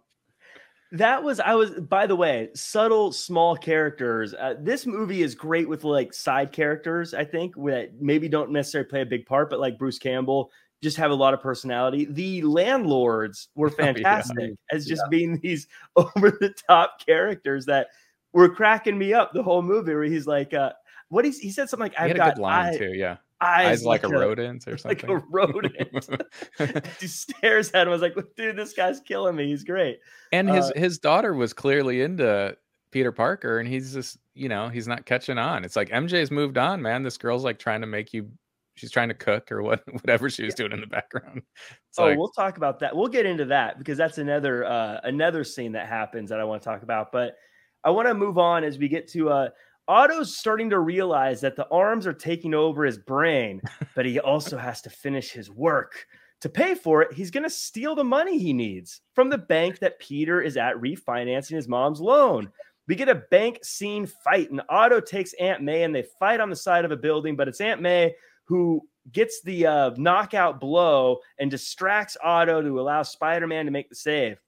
[0.93, 4.35] That was I was by the way, subtle small characters.
[4.35, 8.89] Uh, this movie is great with like side characters, I think, that maybe don't necessarily
[8.89, 10.51] play a big part, but like Bruce Campbell
[10.83, 12.07] just have a lot of personality.
[12.11, 13.85] The landlords were Oh, yeah.
[13.93, 17.87] fantastic as just being these over the top characters that
[18.33, 20.73] were cracking me up the whole movie where he's like uh
[21.09, 22.93] what he, he said something like I've got line eye- too.
[22.95, 25.09] Yeah, eyes, eyes like, a, rodent or something.
[25.09, 26.09] like a rodent.
[27.01, 27.89] he stares at him.
[27.89, 29.49] I was like, dude, this guy's killing me.
[29.49, 30.01] He's great.
[30.33, 32.57] and his uh, his daughter was clearly into
[32.93, 35.65] Peter Parker, and he's just you know he's not catching on.
[35.65, 37.03] It's like MJ's moved on, man.
[37.03, 38.31] This girl's like trying to make you.
[38.75, 41.43] She's trying to cook or what, whatever she was doing in the background.
[41.91, 42.97] It's oh, like, we'll talk about that.
[42.97, 46.63] We'll get into that because that's another uh, another scene that happens that I want
[46.63, 47.13] to talk about.
[47.13, 47.37] But
[47.85, 49.49] I want to move on as we get to uh,
[49.91, 53.61] Otto's starting to realize that the arms are taking over his brain,
[53.97, 56.07] but he also has to finish his work.
[56.43, 59.81] To pay for it, he's going to steal the money he needs from the bank
[59.81, 62.53] that Peter is at refinancing his mom's loan.
[62.87, 66.51] We get a bank scene fight, and Otto takes Aunt May and they fight on
[66.51, 71.19] the side of a building, but it's Aunt May who gets the uh, knockout blow
[71.41, 74.39] and distracts Otto to allow Spider Man to make the save.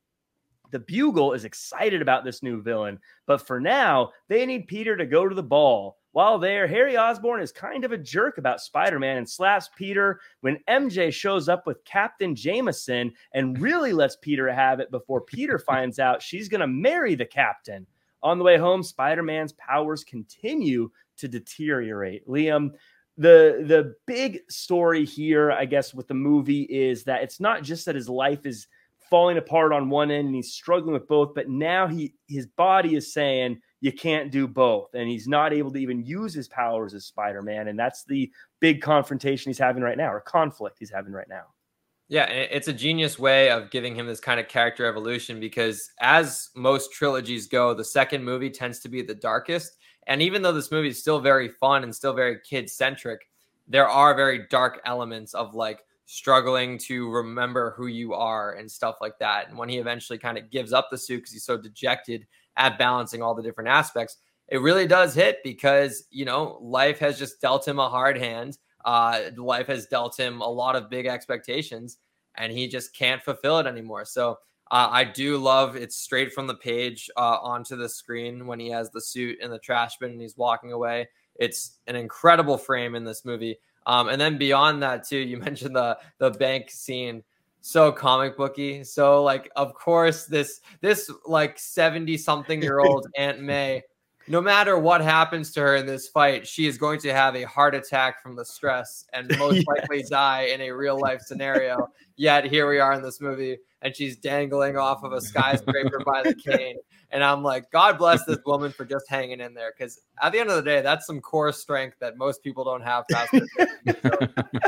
[0.73, 5.07] The Bugle is excited about this new villain, but for now, they need Peter to
[5.07, 5.99] go to the ball.
[6.13, 10.21] While there, Harry Osborn is kind of a jerk about Spider Man and slaps Peter
[10.41, 15.59] when MJ shows up with Captain Jameson and really lets Peter have it before Peter
[15.59, 17.87] finds out she's going to marry the captain.
[18.23, 22.27] On the way home, Spider Man's powers continue to deteriorate.
[22.27, 22.71] Liam,
[23.19, 27.85] the the big story here, I guess, with the movie is that it's not just
[27.87, 28.69] that his life is
[29.13, 31.35] falling apart on one end and he's struggling with both.
[31.35, 35.71] But now he his body is saying you can't do both, and he's not able
[35.73, 37.69] to even use his powers as Spider Man.
[37.69, 41.43] And that's the big confrontation he's having right now, or conflict he's having right now.
[42.09, 46.49] Yeah, it's a genius way of giving him this kind of character evolution because, as
[46.57, 49.77] most trilogies go, the second movie tends to be the darkest.
[50.07, 53.29] And even though this movie is still very fun and still very kid centric,
[53.69, 58.97] there are very dark elements of like struggling to remember who you are and stuff
[59.01, 59.49] like that.
[59.49, 62.27] And when he eventually kind of gives up the suit because he's so dejected
[62.59, 67.19] at balancing all the different aspects, it really does hit because, you know, life has
[67.19, 68.59] just dealt him a hard hand.
[68.85, 71.97] Uh, life has dealt him a lot of big expectations
[72.37, 74.05] and he just can't fulfill it anymore.
[74.05, 74.33] So
[74.71, 78.69] uh, I do love it's straight from the page uh, onto the screen when he
[78.69, 81.09] has the suit in the trash bin and he's walking away.
[81.37, 83.57] It's an incredible frame in this movie.
[83.87, 87.23] Um, and then beyond that, too, you mentioned the the bank scene.
[87.63, 88.83] So comic booky.
[88.83, 93.83] So like of course this this like 70 something year old aunt may
[94.29, 97.43] no matter what happens to her in this fight, she is going to have a
[97.43, 99.65] heart attack from the stress and most yes.
[99.67, 101.89] likely die in a real life scenario.
[102.17, 106.23] Yet here we are in this movie, and she's dangling off of a skyscraper by
[106.23, 106.77] the cane.
[107.11, 109.73] And I'm like, God bless this woman for just hanging in there.
[109.77, 112.81] Because at the end of the day, that's some core strength that most people don't
[112.81, 113.05] have.
[113.11, 113.27] so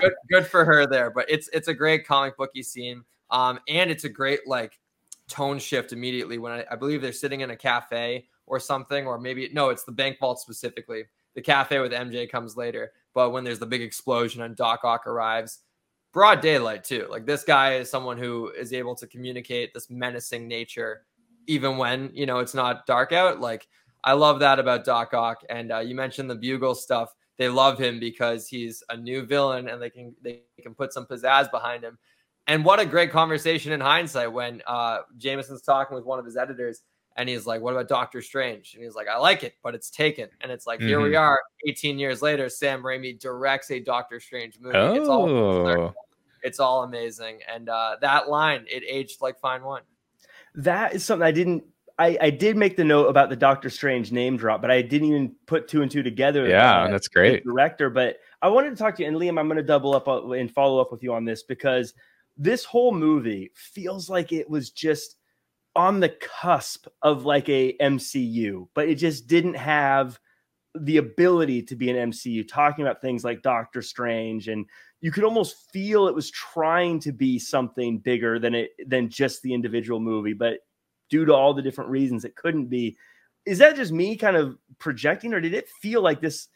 [0.01, 1.11] good, good for her there.
[1.11, 3.03] But it's it's a great comic booky scene.
[3.31, 4.79] Um, and it's a great like
[5.29, 9.19] tone shift immediately when I, I believe they're sitting in a cafe or something, or
[9.19, 11.05] maybe no, it's the bank vault specifically.
[11.35, 15.07] The cafe with MJ comes later, but when there's the big explosion and Doc Ock
[15.07, 15.61] arrives,
[16.13, 17.07] broad daylight too.
[17.11, 21.03] Like this guy is someone who is able to communicate this menacing nature,
[21.47, 23.41] even when you know it's not dark out.
[23.41, 23.67] Like
[24.05, 25.43] I love that about Doc Ock.
[25.51, 27.15] And uh, you mentioned the bugle stuff.
[27.37, 31.07] They love him because he's a new villain, and they can they can put some
[31.07, 31.99] pizzazz behind him.
[32.47, 36.37] And what a great conversation in hindsight when uh, Jameson's talking with one of his
[36.37, 36.83] editors
[37.17, 39.91] and he's like, "What about Doctor Strange?" And he's like, "I like it, but it's
[39.91, 40.89] taken." And it's like, mm-hmm.
[40.89, 41.23] here we mm-hmm.
[41.23, 42.49] are, 18 years later.
[42.49, 44.77] Sam Raimi directs a Doctor Strange movie.
[44.77, 44.95] Oh.
[44.95, 45.95] It's all oh.
[46.43, 49.83] it's all amazing, and uh, that line it aged like fine wine.
[50.57, 51.65] That is something I didn't.
[51.97, 55.09] I, I did make the note about the Doctor Strange name drop, but I didn't
[55.09, 56.49] even put two and two together.
[56.49, 57.45] Yeah, that's great.
[57.45, 60.09] Director, but I wanted to talk to you, and Liam, I'm going to double up
[60.09, 61.95] uh, and follow up with you on this because
[62.37, 65.19] this whole movie feels like it was just
[65.77, 70.19] on the cusp of like a MCU, but it just didn't have
[70.75, 74.67] the ability to be an MCU, talking about things like Doctor Strange, and
[75.01, 79.43] you could almost feel it was trying to be something bigger than it than just
[79.43, 80.61] the individual movie, but
[81.11, 82.97] due to all the different reasons it couldn't be.
[83.47, 86.49] Is that just me kind of projecting, or did it feel like this?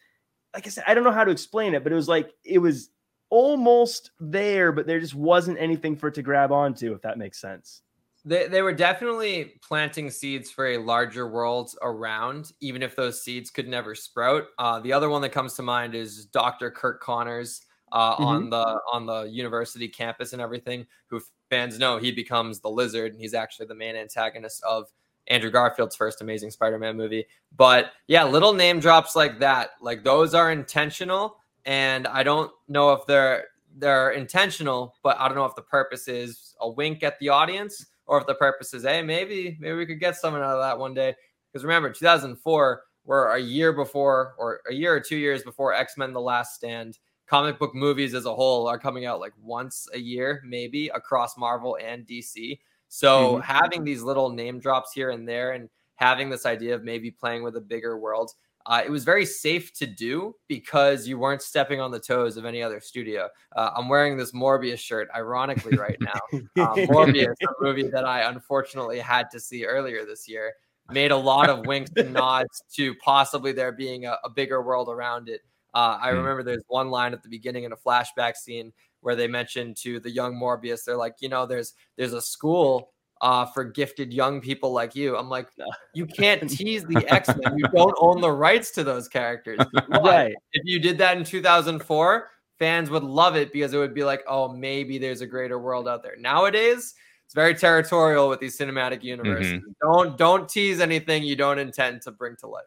[0.53, 2.57] Like I said, I don't know how to explain it, but it was like it
[2.57, 2.89] was
[3.29, 7.39] almost there, but there just wasn't anything for it to grab onto, if that makes
[7.39, 7.83] sense.
[8.25, 13.49] They, they were definitely planting seeds for a larger world around, even if those seeds
[13.49, 14.47] could never sprout.
[14.57, 16.69] Uh, the other one that comes to mind is Dr.
[16.69, 18.23] Kirk Connors uh, mm-hmm.
[18.23, 20.85] on the on the university campus and everything.
[21.07, 24.87] Who fans know he becomes the Lizard, and he's actually the main antagonist of
[25.27, 27.25] Andrew Garfield's first Amazing Spider-Man movie.
[27.55, 32.91] But yeah, little name drops like that, like those are intentional, and I don't know
[32.93, 33.45] if they're
[33.77, 37.85] they're intentional, but I don't know if the purpose is a wink at the audience
[38.09, 40.79] or if the purpose is, hey, maybe maybe we could get something out of that
[40.79, 41.13] one day.
[41.53, 45.95] Because remember, 2004, we're a year before, or a year or two years before X
[45.95, 46.97] Men: The Last Stand.
[47.27, 51.37] Comic book movies as a whole are coming out like once a year, maybe across
[51.37, 52.57] Marvel and DC.
[52.87, 53.41] So mm-hmm.
[53.41, 57.43] having these little name drops here and there, and having this idea of maybe playing
[57.43, 58.31] with a bigger world
[58.65, 62.45] uh, it was very safe to do because you weren't stepping on the toes of
[62.45, 63.27] any other studio.
[63.55, 66.19] Uh, I'm wearing this Morbius shirt, ironically, right now.
[66.33, 70.53] Uh, Morbius, a movie that I unfortunately had to see earlier this year,
[70.91, 74.89] made a lot of winks and nods to possibly there being a, a bigger world
[74.89, 75.41] around it.
[75.73, 76.17] Uh, I hmm.
[76.17, 79.99] remember there's one line at the beginning in a flashback scene where they mentioned to
[79.99, 82.91] the young Morbius, they're like, you know, there's there's a school
[83.21, 85.17] uh, for gifted young people like you.
[85.17, 85.49] I'm like,
[85.93, 87.57] you can't tease the X Men.
[87.57, 89.59] You don't own the rights to those characters.
[89.89, 90.35] Right.
[90.53, 92.29] If you did that in 2004,
[92.59, 95.87] fans would love it because it would be like, oh, maybe there's a greater world
[95.87, 96.15] out there.
[96.17, 96.93] Nowadays,
[97.25, 99.53] it's very territorial with these cinematic universes.
[99.53, 99.71] Mm-hmm.
[99.81, 102.63] Don't don't tease anything you don't intend to bring to life.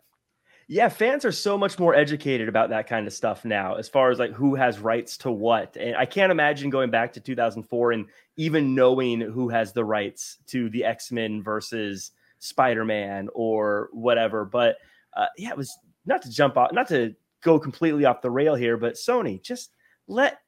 [0.68, 4.10] Yeah, fans are so much more educated about that kind of stuff now, as far
[4.10, 5.76] as like who has rights to what.
[5.76, 10.38] And I can't imagine going back to 2004 and even knowing who has the rights
[10.48, 14.44] to the X Men versus Spider Man or whatever.
[14.44, 14.76] But
[15.16, 18.54] uh, yeah, it was not to jump off, not to go completely off the rail
[18.54, 19.72] here, but Sony just
[20.06, 20.38] let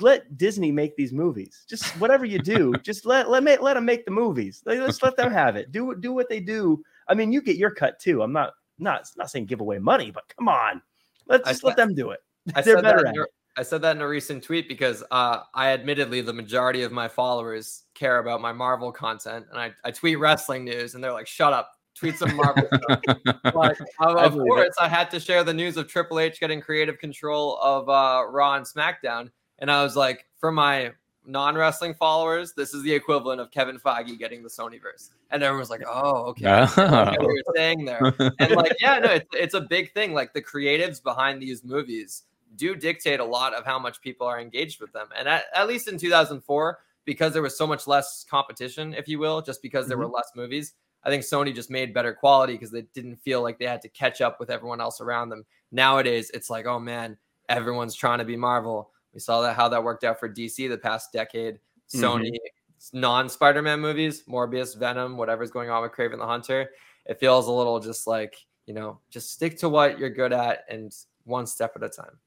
[0.00, 1.64] let Disney make these movies.
[1.68, 4.62] Just whatever you do, just let let me, let them make the movies.
[4.64, 5.72] Let, us let them have it.
[5.72, 6.82] Do do what they do.
[7.08, 8.22] I mean, you get your cut too.
[8.22, 10.82] I'm not not not saying give away money, but come on,
[11.26, 12.20] let's just let them do it.
[12.54, 13.28] I They're better at it.
[13.56, 17.06] I said that in a recent tweet because uh, I admittedly the majority of my
[17.06, 21.26] followers care about my Marvel content, and I, I tweet wrestling news, and they're like,
[21.26, 23.00] "Shut up, tweet some Marvel stuff."
[23.42, 24.74] But uh, of course, it.
[24.80, 28.54] I had to share the news of Triple H getting creative control of uh, Raw
[28.54, 30.92] and SmackDown, and I was like, for my
[31.26, 35.10] non wrestling followers, this is the equivalent of Kevin Feige getting the Sonyverse.
[35.30, 36.46] And everyone's like, oh, okay.
[36.46, 36.66] Oh.
[36.76, 38.14] what you're saying there.
[38.38, 40.14] And like, yeah, no, it's, it's a big thing.
[40.14, 42.24] Like the creatives behind these movies
[42.56, 45.08] do dictate a lot of how much people are engaged with them.
[45.16, 49.18] And at, at least in 2004, because there was so much less competition, if you
[49.18, 50.10] will, just because there mm-hmm.
[50.10, 53.58] were less movies, I think Sony just made better quality because they didn't feel like
[53.58, 55.44] they had to catch up with everyone else around them.
[55.72, 57.16] Nowadays, it's like, oh man,
[57.48, 58.91] everyone's trying to be Marvel.
[59.14, 61.58] We saw that how that worked out for DC the past decade.
[61.92, 63.00] Sony mm-hmm.
[63.00, 66.70] non Spider-Man movies, Morbius, Venom, whatever's going on with Kraven the Hunter.
[67.06, 70.64] It feels a little just like, you know, just stick to what you're good at
[70.70, 70.94] and
[71.24, 72.18] one step at a time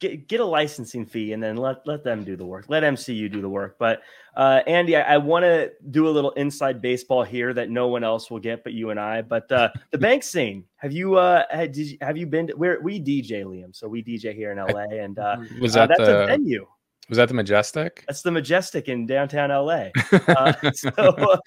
[0.00, 2.66] get get a licensing fee and then let let them do the work.
[2.68, 3.76] Let MCU do the work.
[3.78, 4.02] But
[4.36, 8.04] uh, Andy, I, I want to do a little inside baseball here that no one
[8.04, 9.22] else will get but you and I.
[9.22, 10.64] But uh, the bank scene.
[10.76, 13.74] Have you uh had, did you, have you been to, where we DJ Liam?
[13.74, 16.66] So we DJ here in LA, and uh, was uh, that that's the, a venue.
[17.08, 18.04] Was that the Majestic?
[18.06, 19.88] That's the Majestic in downtown LA.
[20.28, 21.38] Uh, so, uh,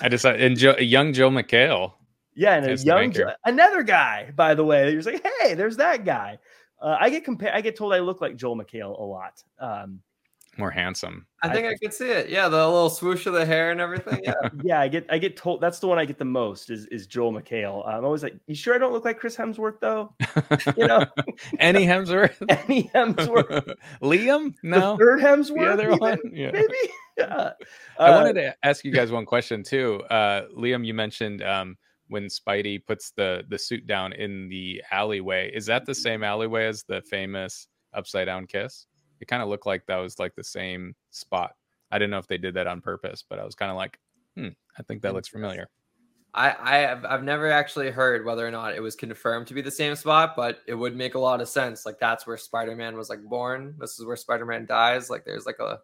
[0.00, 1.94] I decided, and Joe, young Joel McHale.
[2.34, 3.12] Yeah, and a young
[3.44, 4.92] another guy, by the way.
[4.92, 6.38] You're like, hey, there's that guy.
[6.80, 7.54] Uh, I get compared.
[7.54, 9.42] I get told I look like Joel McHale a lot.
[9.58, 10.00] Um,
[10.56, 11.26] More handsome.
[11.42, 12.30] I think I, I could see it.
[12.30, 14.20] Yeah, the little swoosh of the hair and everything.
[14.24, 14.80] Yeah, yeah.
[14.80, 17.32] I get I get told that's the one I get the most is is Joel
[17.32, 17.86] McHale.
[17.86, 20.14] I'm always like, you sure I don't look like Chris Hemsworth though?
[20.76, 21.04] you know,
[21.58, 26.50] any Hemsworth, any Hemsworth, Liam, no, the third Hemsworth, the other one, yeah.
[26.50, 26.92] maybe.
[27.18, 27.34] Yeah.
[27.36, 27.52] Uh,
[27.98, 30.02] I wanted to ask you guys one question too.
[30.10, 31.42] Uh, Liam, you mentioned.
[31.42, 31.76] Um,
[32.10, 35.50] when Spidey puts the the suit down in the alleyway.
[35.54, 38.86] Is that the same alleyway as the famous upside down kiss?
[39.20, 41.52] It kind of looked like that was like the same spot.
[41.90, 43.98] I didn't know if they did that on purpose, but I was kind of like,
[44.36, 45.68] hmm, I think that looks familiar.
[46.34, 49.62] I, I have I've never actually heard whether or not it was confirmed to be
[49.62, 51.86] the same spot, but it would make a lot of sense.
[51.86, 53.74] Like that's where Spider-Man was like born.
[53.78, 55.10] This is where Spider-Man dies.
[55.10, 55.80] Like there's like a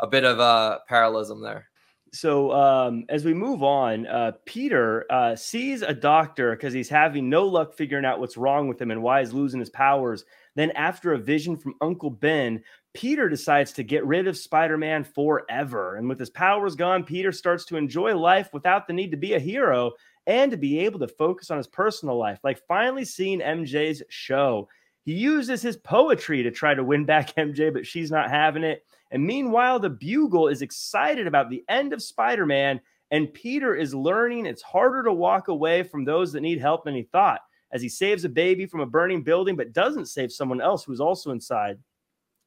[0.00, 1.68] a bit of a parallelism there
[2.14, 7.28] so um, as we move on, uh, Peter uh, sees a doctor because he's having
[7.28, 10.24] no luck figuring out what's wrong with him and why he's losing his powers.
[10.54, 15.02] Then, after a vision from Uncle Ben, Peter decides to get rid of Spider Man
[15.02, 15.96] forever.
[15.96, 19.34] And with his powers gone, Peter starts to enjoy life without the need to be
[19.34, 19.92] a hero
[20.26, 24.68] and to be able to focus on his personal life, like finally seeing MJ's show.
[25.04, 28.84] He uses his poetry to try to win back MJ, but she's not having it.
[29.10, 33.94] And meanwhile, the Bugle is excited about the end of Spider Man, and Peter is
[33.94, 37.40] learning it's harder to walk away from those that need help than he thought
[37.74, 41.00] as he saves a baby from a burning building, but doesn't save someone else who's
[41.00, 41.78] also inside.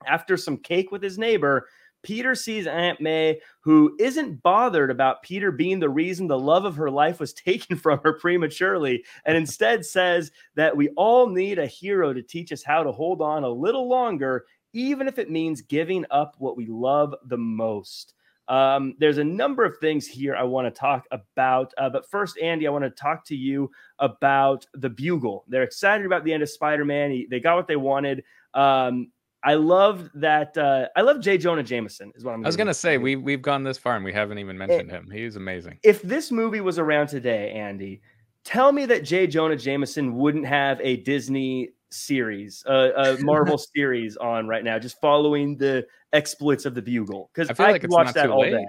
[0.06, 1.68] After some cake with his neighbor,
[2.08, 6.78] Peter sees Aunt May, who isn't bothered about Peter being the reason the love of
[6.78, 11.66] her life was taken from her prematurely, and instead says that we all need a
[11.66, 15.62] hero to teach us how to hold on a little longer even if it means
[15.62, 18.14] giving up what we love the most.
[18.48, 21.74] Um, there's a number of things here I want to talk about.
[21.78, 25.44] Uh, but first, Andy, I want to talk to you about the Bugle.
[25.50, 27.26] They're excited about the end of Spider Man.
[27.30, 28.24] They got what they wanted.
[28.54, 29.12] Um,
[29.48, 30.58] I love that.
[30.58, 31.38] Uh, I love J.
[31.38, 32.12] Jonah Jameson.
[32.16, 32.44] Is what I'm.
[32.44, 34.94] I was gonna say we we've gone this far and we haven't even mentioned it,
[34.94, 35.10] him.
[35.10, 35.80] He's amazing.
[35.84, 38.02] If this movie was around today, Andy,
[38.44, 39.26] tell me that J.
[39.26, 45.00] Jonah Jameson wouldn't have a Disney series, uh, a Marvel series on right now, just
[45.00, 47.30] following the exploits of the Bugle.
[47.34, 48.52] Because I, feel I like could watch that all late.
[48.52, 48.66] day.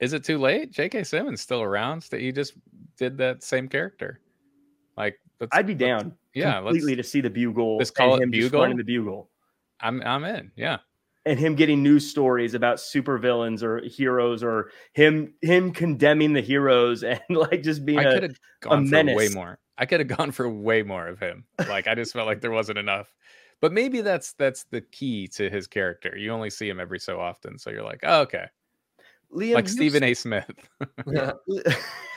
[0.00, 0.72] Is it too late?
[0.72, 1.04] J.K.
[1.04, 2.04] Simmons still around?
[2.04, 2.54] That he just
[2.96, 4.20] did that same character.
[4.96, 5.18] Like,
[5.52, 6.14] I'd be down.
[6.32, 7.76] Yeah, completely to see the Bugle.
[7.76, 8.74] Let's call it Bugle.
[8.74, 9.28] the Bugle.
[9.84, 10.50] I'm I'm in.
[10.56, 10.78] Yeah.
[11.26, 17.02] And him getting news stories about supervillains or heroes, or him him condemning the heroes
[17.04, 18.28] and like just being I a,
[18.70, 19.16] a menace.
[19.16, 19.58] way more.
[19.78, 21.44] I could have gone for way more of him.
[21.68, 23.14] Like I just felt like there wasn't enough.
[23.60, 26.16] But maybe that's that's the key to his character.
[26.16, 28.46] You only see him every so often, so you're like, oh, okay.
[29.32, 30.14] Liam, like Stephen A.
[30.14, 30.50] Smith.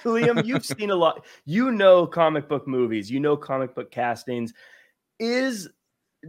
[0.03, 1.25] Liam, you've seen a lot.
[1.45, 3.09] You know comic book movies.
[3.09, 4.53] You know comic book castings.
[5.19, 5.69] Is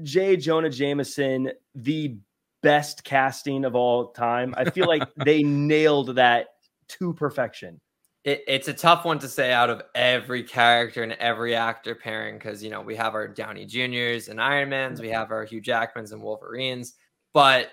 [0.03, 0.37] J.
[0.37, 2.19] Jonah Jameson the
[2.63, 4.55] best casting of all time?
[4.57, 6.49] I feel like they nailed that
[6.89, 7.81] to perfection
[8.29, 12.37] it, it's a tough one to say out of every character and every actor pairing
[12.37, 15.63] because you know we have our Downey Juniors and Iron Mans, we have our Hugh
[15.63, 16.95] Jackmans and Wolverines,
[17.33, 17.71] but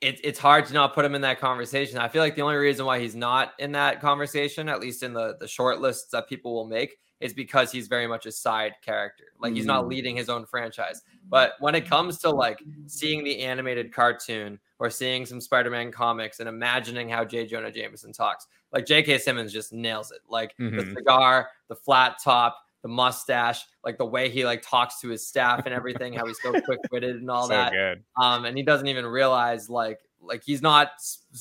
[0.00, 1.98] it, it's hard to not put him in that conversation.
[1.98, 5.12] I feel like the only reason why he's not in that conversation, at least in
[5.12, 8.72] the the short lists that people will make, is because he's very much a side
[8.82, 9.24] character.
[9.38, 9.88] Like he's not Mm.
[9.88, 11.02] leading his own franchise.
[11.28, 16.40] But when it comes to like seeing the animated cartoon or seeing some Spider-Man comics
[16.40, 17.46] and imagining how J.
[17.46, 19.18] Jonah Jameson talks, like J.K.
[19.18, 20.20] Simmons just nails it.
[20.28, 20.94] Like the Mhm.
[20.94, 25.66] cigar, the flat top, the mustache, like the way he like talks to his staff
[25.66, 28.02] and everything, how he's so quick-witted and all so that good.
[28.16, 30.90] um, and he doesn't even realize like like he's not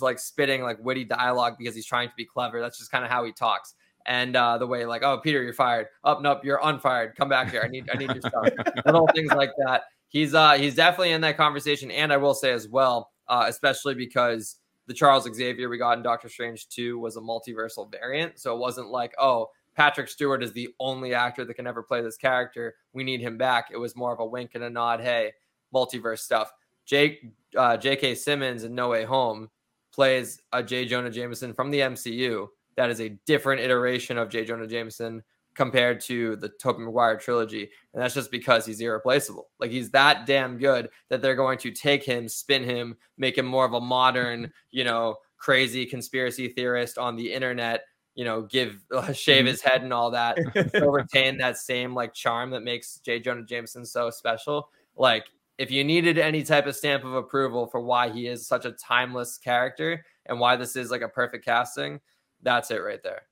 [0.02, 2.60] like spitting like witty dialogue because he's trying to be clever.
[2.62, 3.74] That's just kind of how he talks.
[4.10, 5.88] And uh, the way like, oh Peter, you're fired.
[6.04, 7.16] Up, nope, you're unfired.
[7.16, 7.62] Come back here.
[7.64, 8.50] I need I need your stuff.
[8.86, 9.84] Little things like that.
[10.08, 11.92] He's uh he's definitely in that conversation.
[11.92, 14.56] And I will say as well, uh, especially because
[14.88, 18.40] the Charles Xavier we got in Doctor Strange 2 was a multiversal variant.
[18.40, 22.02] So it wasn't like, oh, Patrick Stewart is the only actor that can ever play
[22.02, 22.74] this character.
[22.94, 23.68] We need him back.
[23.72, 25.02] It was more of a wink and a nod.
[25.02, 25.34] Hey,
[25.72, 26.52] multiverse stuff.
[26.88, 28.16] Jake uh, J.K.
[28.16, 29.52] Simmons in No Way Home
[29.94, 30.86] plays a J.
[30.86, 32.48] Jonah Jameson from the MCU.
[32.80, 34.46] That is a different iteration of J.
[34.46, 35.22] Jonah Jameson
[35.54, 39.50] compared to the Tobey Maguire trilogy, and that's just because he's irreplaceable.
[39.60, 43.46] Like he's that damn good that they're going to take him, spin him, make him
[43.46, 47.82] more of a modern, you know, crazy conspiracy theorist on the internet.
[48.16, 50.38] You know, give uh, shave his head and all that,
[50.70, 53.20] still retain that same like charm that makes J.
[53.20, 54.70] Jonah Jameson so special.
[54.96, 55.26] Like,
[55.58, 58.72] if you needed any type of stamp of approval for why he is such a
[58.72, 62.00] timeless character and why this is like a perfect casting,
[62.42, 63.24] that's it right there.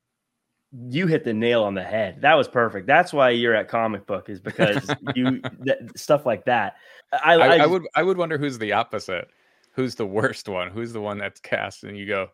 [0.89, 2.21] you hit the nail on the head.
[2.21, 2.87] That was perfect.
[2.87, 6.75] That's why you're at comic book is because you that, stuff like that.
[7.23, 9.29] I, I, I, I would I would wonder who's the opposite.
[9.71, 10.69] Who's the worst one?
[10.71, 12.29] Who's the one that's cast and you go,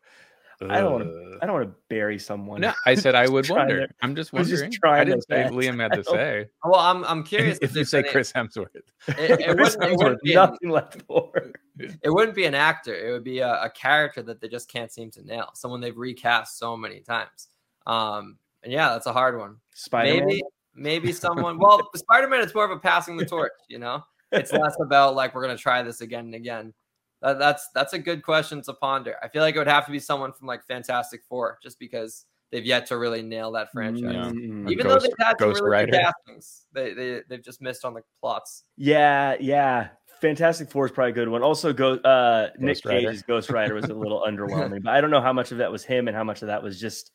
[0.61, 2.61] I don't wanna- I don't want to bury someone.
[2.61, 3.87] No, I said I would wonder.
[3.87, 4.79] to- I'm just I was just wondering.
[4.83, 5.53] I trying didn't to say best.
[5.55, 6.45] Liam had to say.
[6.63, 9.97] Well, I'm I'm curious if you say any- Chris Hemsworth, it, it Chris wouldn't, it,
[9.97, 11.31] Hemsworth, wouldn't be an, left for.
[11.79, 12.93] it wouldn't be an actor.
[12.95, 15.49] It would be a, a character that they just can't seem to nail.
[15.53, 17.47] Someone they've recast so many times.
[17.85, 19.57] Um, and yeah, that's a hard one.
[19.73, 20.25] Spider-Man.
[20.27, 20.43] Maybe
[20.75, 21.57] maybe someone.
[21.59, 23.51] Well, Spider Man, it's more of a passing the torch.
[23.67, 26.73] You know, it's less about like we're gonna try this again and again.
[27.23, 29.15] That, that's that's a good question to ponder.
[29.23, 32.25] I feel like it would have to be someone from like Fantastic Four, just because
[32.51, 34.03] they've yet to really nail that franchise.
[34.03, 34.29] Yeah.
[34.31, 34.69] Mm.
[34.69, 37.85] Even Ghost- though they've had some Ghost really good castings, they, they they've just missed
[37.85, 38.65] on the plots.
[38.77, 39.87] Yeah, yeah.
[40.21, 41.43] Fantastic Four is probably a good one.
[41.43, 43.07] Also, go uh, Nick Ghost Rider.
[43.07, 45.71] Cage's Ghost Rider was a little underwhelming, but I don't know how much of that
[45.71, 47.11] was him and how much of that was just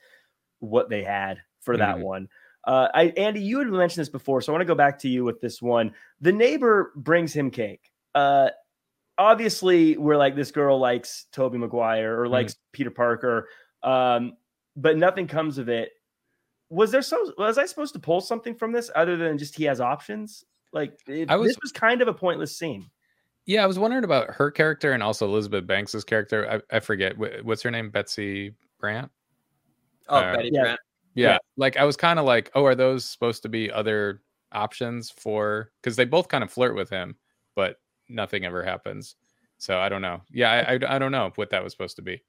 [0.60, 2.02] what they had for that Mhm.
[2.02, 2.28] one.
[2.64, 5.08] Uh, I, Andy, you had mentioned this before, so I want to go back to
[5.08, 5.94] you with this one.
[6.20, 7.90] The neighbor brings him cake.
[8.14, 8.48] Uh,
[9.18, 13.48] obviously, we're like this girl likes Tobey Maguire or likes Peter Parker,
[13.82, 14.34] um,
[14.76, 15.90] but nothing comes of it.
[16.70, 17.32] Was there so?
[17.38, 20.44] Was I supposed to pull something from this other than just he has options?
[20.72, 22.90] Like, it, I was- this was kind of a pointless scene.
[23.46, 26.62] yeah, I was wondering about her character and also Elizabeth Banks's character.
[26.70, 29.10] I, I forget what's her name, Betsy Brandt.
[30.10, 30.60] Oh, Uh, Betty yeah.
[30.62, 30.80] Brant.
[31.14, 31.38] Yeah, Yeah.
[31.56, 34.20] like I was kind of like, oh, are those supposed to be other
[34.52, 35.70] options for?
[35.80, 37.16] Because they both kind of flirt with him,
[37.56, 37.76] but
[38.08, 39.16] nothing ever happens.
[39.58, 40.22] So I don't know.
[40.30, 42.22] Yeah, I, I, I don't know what that was supposed to be.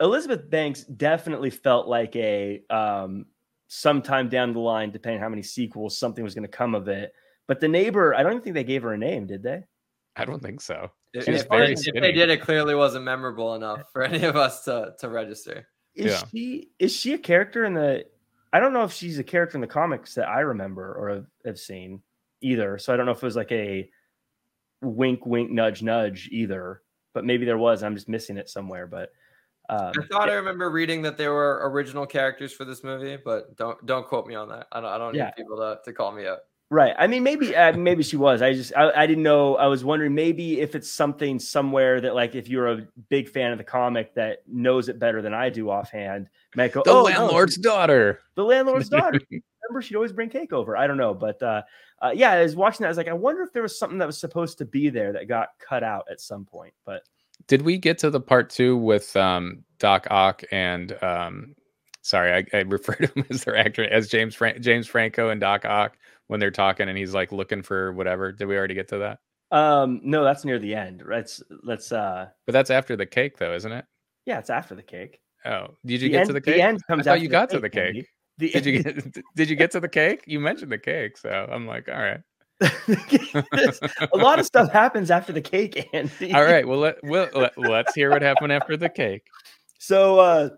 [0.00, 3.26] Elizabeth Banks definitely felt like a um,
[3.68, 7.12] sometime down the line, depending how many sequels, something was going to come of it.
[7.48, 9.64] But the neighbor, I don't even think they gave her a name, did they?
[10.16, 10.90] I don't think so.
[11.14, 14.24] If, She if very they, if they did, it clearly wasn't memorable enough for any
[14.24, 15.66] of us to to register.
[15.94, 16.22] Is Yeah.
[16.30, 18.04] she is she a character in the?
[18.52, 21.26] I don't know if she's a character in the comics that I remember or have,
[21.44, 22.02] have seen
[22.40, 22.78] either.
[22.78, 23.88] So I don't know if it was like a
[24.86, 26.82] wink, wink, nudge, nudge either.
[27.14, 27.82] But maybe there was.
[27.82, 28.86] I'm just missing it somewhere.
[28.86, 29.10] But
[29.68, 33.56] um, I thought I remember reading that there were original characters for this movie, but
[33.56, 34.66] don't don't quote me on that.
[34.72, 35.26] I don't I don't Yeah.
[35.26, 36.40] need people to, to call me out.
[36.68, 36.94] Right.
[36.98, 38.42] I mean, maybe uh, maybe she was.
[38.42, 39.54] I just I, I didn't know.
[39.56, 43.52] I was wondering maybe if it's something somewhere that like if you're a big fan
[43.52, 47.02] of the comic that knows it better than I do offhand, might go, The oh,
[47.04, 48.20] landlord's she- daughter.
[48.34, 49.20] the landlord's daughter.
[49.30, 50.76] Remember, she'd always bring cake over.
[50.76, 51.62] I don't know, but uh,
[52.02, 52.86] uh, yeah, I was watching that.
[52.86, 55.12] I was like, I wonder if there was something that was supposed to be there
[55.12, 56.72] that got cut out at some point.
[56.84, 57.02] But
[57.46, 61.54] Did we get to the part two with um, Doc Ock and um,
[62.02, 65.40] sorry, I, I refer to him as their actor as James Fran- James Franco and
[65.40, 65.96] Doc Ock
[66.28, 68.32] when they're talking and he's like looking for whatever.
[68.32, 69.18] Did we already get to that?
[69.52, 71.02] um, no, that's near the end.
[71.08, 73.84] Let's let's uh, But that's after the cake, though, isn't it?
[74.26, 75.20] yeah, it's after the cake.
[75.44, 76.56] Oh, did you the get end, to the cake?
[76.56, 78.00] The end I comes thought you got to the Andy.
[78.00, 78.08] cake.
[78.38, 79.16] The Did you get?
[79.36, 80.24] did you get to the cake?
[80.26, 82.20] You mentioned the cake, so I'm like, all right,
[84.12, 86.32] a lot of stuff happens after the cake, Andy.
[86.34, 86.66] all right.
[86.66, 89.22] Well, let, well let, let's hear what happened after the cake.
[89.78, 90.48] So uh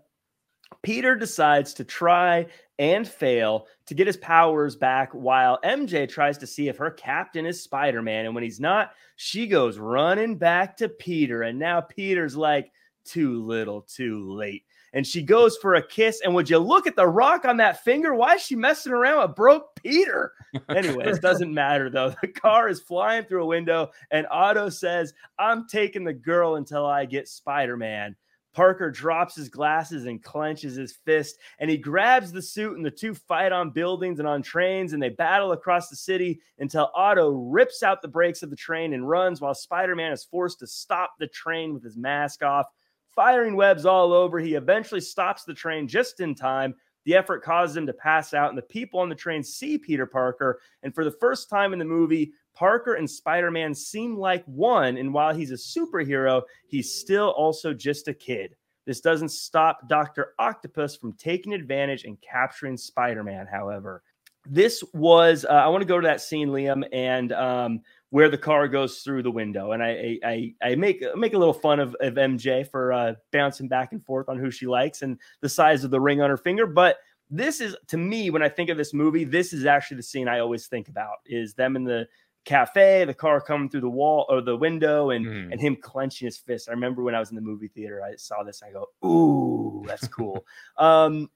[0.81, 2.45] Peter decides to try
[2.77, 7.45] and fail to get his powers back while MJ tries to see if her captain
[7.45, 8.25] is Spider Man.
[8.25, 11.43] And when he's not, she goes running back to Peter.
[11.43, 12.71] And now Peter's like,
[13.03, 14.63] too little, too late.
[14.93, 16.21] And she goes for a kiss.
[16.23, 18.15] And would you look at the rock on that finger?
[18.15, 20.33] Why is she messing around with broke Peter?
[20.69, 22.13] Anyways, doesn't matter though.
[22.21, 26.85] The car is flying through a window, and Otto says, I'm taking the girl until
[26.85, 28.15] I get Spider Man.
[28.53, 32.91] Parker drops his glasses and clenches his fist, and he grabs the suit, and the
[32.91, 37.29] two fight on buildings and on trains, and they battle across the city until Otto
[37.29, 40.67] rips out the brakes of the train and runs while Spider Man is forced to
[40.67, 42.65] stop the train with his mask off.
[43.09, 46.75] Firing webs all over, he eventually stops the train just in time.
[47.05, 50.05] The effort causes him to pass out, and the people on the train see Peter
[50.05, 50.59] Parker.
[50.83, 54.97] And for the first time in the movie, Parker and Spider Man seem like one.
[54.97, 58.57] And while he's a superhero, he's still also just a kid.
[58.85, 60.33] This doesn't stop Dr.
[60.39, 64.03] Octopus from taking advantage and capturing Spider Man, however.
[64.45, 68.37] This was, uh, I want to go to that scene, Liam, and um, where the
[68.37, 69.71] car goes through the window.
[69.71, 73.69] And I, I, I make, make a little fun of, of MJ for uh, bouncing
[73.69, 76.37] back and forth on who she likes and the size of the ring on her
[76.37, 76.67] finger.
[76.67, 76.97] But
[77.29, 80.27] this is, to me, when I think of this movie, this is actually the scene
[80.27, 82.07] I always think about is them in the
[82.45, 85.51] cafe, the car coming through the wall or the window, and mm.
[85.51, 86.69] and him clenching his fist.
[86.69, 88.61] I remember when I was in the movie theater, I saw this.
[88.63, 90.45] I go, "Ooh, that's cool."
[90.77, 91.29] um,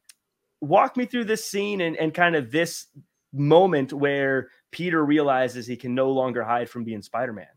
[0.61, 2.87] walk me through this scene and and kind of this
[3.31, 7.47] moment where Peter realizes he can no longer hide from being Spider Man.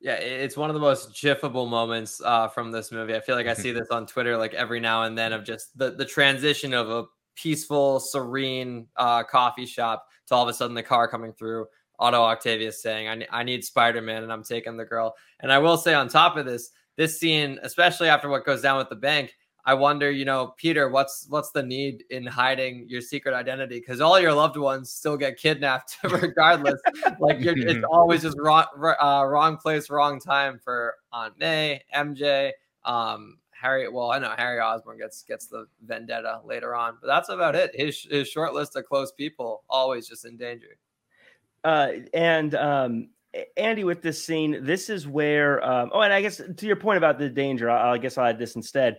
[0.00, 3.14] Yeah, it's one of the most jiffable moments uh, from this movie.
[3.14, 5.76] I feel like I see this on Twitter like every now and then of just
[5.78, 10.74] the the transition of a peaceful, serene uh, coffee shop to all of a sudden
[10.74, 11.66] the car coming through
[11.98, 15.14] Otto Octavius saying, I, I need Spider Man and I'm taking the girl.
[15.40, 18.78] And I will say, on top of this, this scene, especially after what goes down
[18.78, 19.34] with the bank,
[19.64, 23.78] I wonder, you know, Peter, what's what's the need in hiding your secret identity?
[23.78, 26.80] Because all your loved ones still get kidnapped, regardless.
[27.20, 28.66] like you're, it's always just wrong,
[29.00, 32.50] uh, wrong place, wrong time for Aunt May, MJ,
[32.84, 33.88] um, Harry.
[33.88, 37.70] Well, I know Harry Osborn gets gets the vendetta later on, but that's about it.
[37.74, 40.76] His his short list of close people always just in danger.
[41.64, 43.08] Uh, and um,
[43.56, 45.64] Andy, with this scene, this is where.
[45.64, 48.26] Um, oh, and I guess to your point about the danger, I, I guess I'll
[48.26, 48.98] add this instead.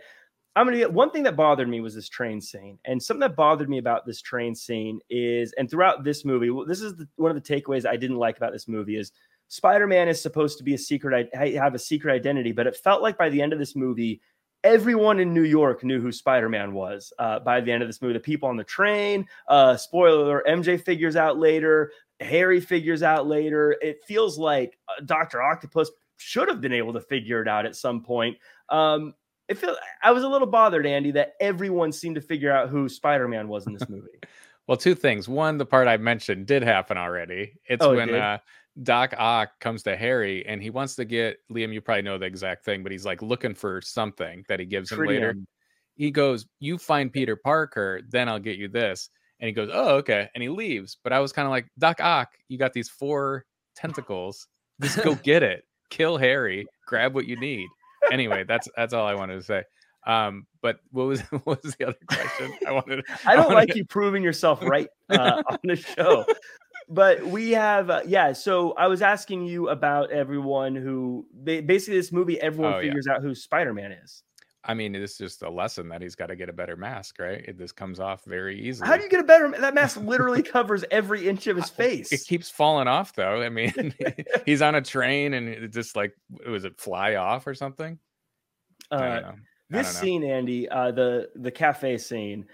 [0.55, 3.35] I'm gonna get one thing that bothered me was this train scene, and something that
[3.35, 7.35] bothered me about this train scene is, and throughout this movie, this is the, one
[7.35, 9.11] of the takeaways I didn't like about this movie is
[9.47, 13.01] Spider-Man is supposed to be a secret, I have a secret identity, but it felt
[13.01, 14.21] like by the end of this movie,
[14.63, 17.13] everyone in New York knew who Spider-Man was.
[17.19, 20.81] Uh, by the end of this movie, the people on the train, uh, spoiler, MJ
[20.81, 23.75] figures out later, Harry figures out later.
[23.81, 27.75] It feels like uh, Doctor Octopus should have been able to figure it out at
[27.75, 28.37] some point.
[28.69, 29.13] Um,
[29.49, 32.87] it feel I was a little bothered, Andy, that everyone seemed to figure out who
[32.87, 34.09] Spider Man was in this movie.
[34.67, 35.27] well, two things.
[35.27, 37.53] One, the part I mentioned did happen already.
[37.67, 38.37] It's oh, when it uh,
[38.81, 41.73] Doc Ock comes to Harry and he wants to get Liam.
[41.73, 44.91] You probably know the exact thing, but he's like looking for something that he gives
[44.91, 45.35] him later.
[45.95, 49.09] He goes, "You find Peter Parker, then I'll get you this."
[49.39, 50.97] And he goes, "Oh, okay," and he leaves.
[51.03, 54.47] But I was kind of like, Doc Ock, you got these four tentacles.
[54.81, 55.65] Just go get it.
[55.89, 56.65] Kill Harry.
[56.87, 57.67] Grab what you need.
[58.11, 59.63] Anyway, that's that's all I wanted to say.
[60.05, 62.53] Um, but what was what was the other question?
[62.67, 63.03] I wanted.
[63.25, 63.77] I don't I wanted like to...
[63.77, 66.25] you proving yourself right uh, on the show.
[66.89, 68.33] But we have, uh, yeah.
[68.33, 73.15] So I was asking you about everyone who basically this movie, everyone oh, figures yeah.
[73.15, 74.23] out who Spider Man is.
[74.65, 77.43] I mean, it's just a lesson that he's got to get a better mask, right?
[77.45, 78.87] It, this comes off very easily.
[78.87, 79.51] How do you get a better?
[79.59, 82.11] That mask literally covers every inch of his face.
[82.11, 83.41] It keeps falling off, though.
[83.41, 83.93] I mean,
[84.45, 86.13] he's on a train and it just like
[86.47, 87.99] was it fly off or something?
[88.89, 89.33] Uh,
[89.69, 92.45] this scene, Andy, uh, the the cafe scene,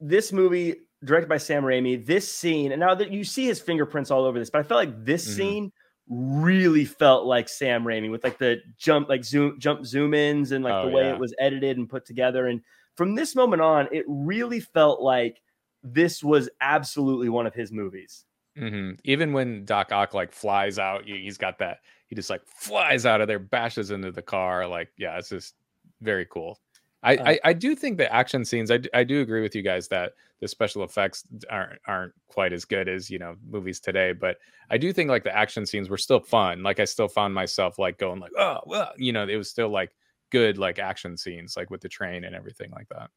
[0.00, 2.04] this movie directed by Sam Raimi.
[2.04, 4.78] This scene, and now that you see his fingerprints all over this, but I felt
[4.78, 5.36] like this mm-hmm.
[5.36, 5.72] scene
[6.08, 10.64] really felt like Sam Raimi with like the jump, like zoom, jump zoom ins and
[10.64, 11.14] like oh, the way yeah.
[11.14, 12.46] it was edited and put together.
[12.46, 12.60] And
[12.96, 15.40] from this moment on, it really felt like
[15.82, 18.24] this was absolutely one of his movies.
[18.58, 18.96] Mm-hmm.
[19.04, 21.78] Even when Doc Ock like flies out, he's got that.
[22.08, 24.66] He just like flies out of there, bashes into the car.
[24.66, 25.54] Like, yeah, it's just
[26.00, 26.58] very cool.
[27.02, 28.70] I, uh, I, I, do think the action scenes.
[28.70, 32.64] I, I do agree with you guys that the special effects aren't aren't quite as
[32.64, 34.12] good as you know movies today.
[34.12, 34.38] But
[34.70, 36.62] I do think like the action scenes were still fun.
[36.62, 39.68] Like I still found myself like going like oh well you know it was still
[39.68, 39.94] like
[40.30, 43.10] good like action scenes like with the train and everything like that.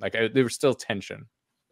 [0.00, 1.26] Like I, there was still tension.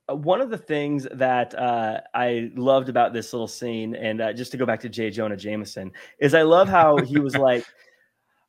[0.08, 4.32] Uh, one of the things that uh, I loved about this little scene, and uh,
[4.32, 5.10] just to go back to J.
[5.10, 7.64] Jonah Jameson, is I love how he was like.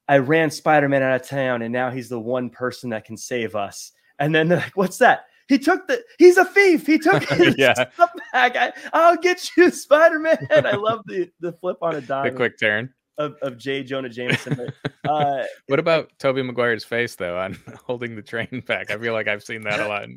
[0.10, 3.16] I ran Spider Man out of town, and now he's the one person that can
[3.16, 3.93] save us.
[4.20, 6.03] And then they're like, "What's that?" He took the.
[6.18, 6.86] He's a thief.
[6.86, 7.74] He took his Yeah.
[7.74, 8.55] stuff back.
[8.57, 10.45] I, I'll get you, Spider Man.
[10.51, 12.26] I love the the flip on a dime.
[12.26, 12.93] The quick turn.
[13.18, 13.84] of, of J.
[13.84, 14.72] Jonah Jameson.
[15.07, 18.91] Uh, What about Tobey Maguire's face though on holding the train back?
[18.91, 20.07] I feel like I've seen that a lot.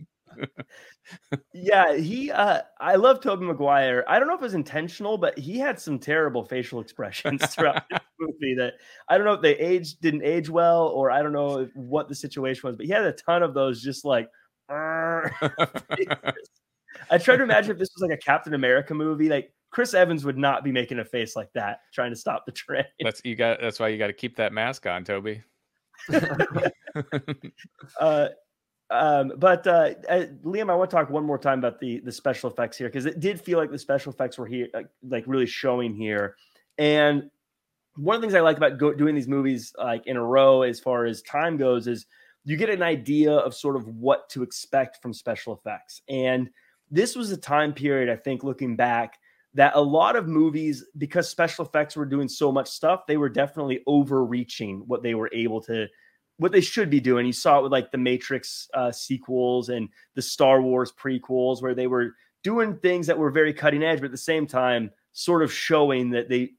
[1.53, 2.31] Yeah, he.
[2.31, 4.05] Uh, I love Tobey Maguire.
[4.09, 7.83] I don't know if it was intentional, but he had some terrible facial expressions throughout
[7.91, 8.55] the movie.
[8.55, 8.75] That
[9.09, 12.15] I don't know if they aged didn't age well, or I don't know what the
[12.15, 13.83] situation was, but he had a ton of those.
[13.83, 14.29] Just like.
[17.11, 20.25] I tried to imagine if this was like a Captain America movie, like Chris Evans
[20.25, 22.85] would not be making a face like that trying to stop the train.
[23.01, 23.61] that's you got.
[23.61, 25.43] That's why you got to keep that mask on, Tobey.
[27.99, 28.29] Uh,
[28.93, 32.13] um, but uh, uh, Liam, I want to talk one more time about the the
[32.13, 35.25] special effects here because it did feel like the special effects were here, like, like
[35.27, 36.37] really showing here.
[36.79, 37.31] And
[37.97, 40.63] one of the things I like about go, doing these movies like in a row,
[40.63, 42.07] as far as time goes, is
[42.45, 46.03] you get an idea of sort of what to expect from special effects.
[46.09, 46.51] And
[46.91, 49.19] this was a time period, I think, looking back,
[49.55, 53.29] that a lot of movies, because special effects were doing so much stuff, they were
[53.29, 55.87] definitely overreaching what they were able to
[56.39, 57.27] what they should be doing.
[57.27, 61.75] You saw it with like the Matrix uh, sequels and the Star Wars prequels, where
[61.75, 65.43] they were doing things that were very cutting edge, but at the same time, sort
[65.43, 66.53] of showing that they,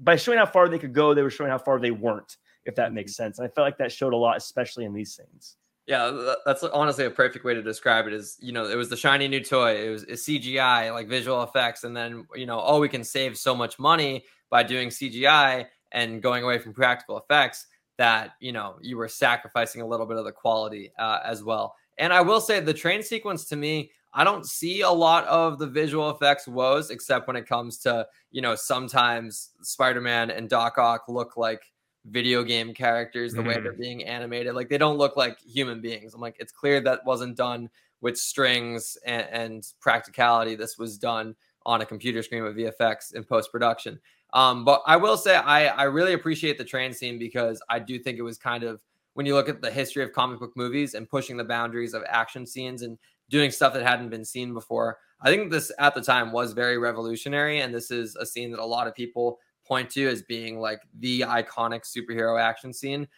[0.00, 2.74] by showing how far they could go, they were showing how far they weren't, if
[2.76, 3.38] that makes sense.
[3.38, 5.56] And I felt like that showed a lot, especially in these things.
[5.86, 8.14] Yeah, that's honestly a perfect way to describe it.
[8.14, 9.86] Is you know, it was the shiny new toy.
[9.86, 13.54] It was CGI, like visual effects, and then you know, oh, we can save so
[13.54, 17.66] much money by doing CGI and going away from practical effects
[17.96, 21.74] that you know you were sacrificing a little bit of the quality uh, as well.
[21.98, 25.58] And I will say the train sequence to me, I don't see a lot of
[25.58, 30.78] the visual effects woes, except when it comes to you know sometimes Spider-Man and Doc
[30.78, 31.62] Ock look like
[32.06, 33.62] video game characters the way Mhm.
[33.62, 37.02] they're being animated like they don't look like human beings i'm like it's clear that
[37.06, 37.66] wasn't done
[38.02, 41.34] with strings and, and practicality this was done
[41.64, 43.98] on a computer screen with vfx in post-production
[44.34, 47.98] um, but i will say I, I really appreciate the train scene because i do
[47.98, 48.80] think it was kind of
[49.14, 52.02] when you look at the history of comic book movies and pushing the boundaries of
[52.08, 52.98] action scenes and
[53.30, 56.78] doing stuff that hadn't been seen before i think this at the time was very
[56.78, 57.60] revolutionary.
[57.60, 60.82] And this is a scene that a lot of people point to as being like
[61.00, 63.08] the iconic superhero action scene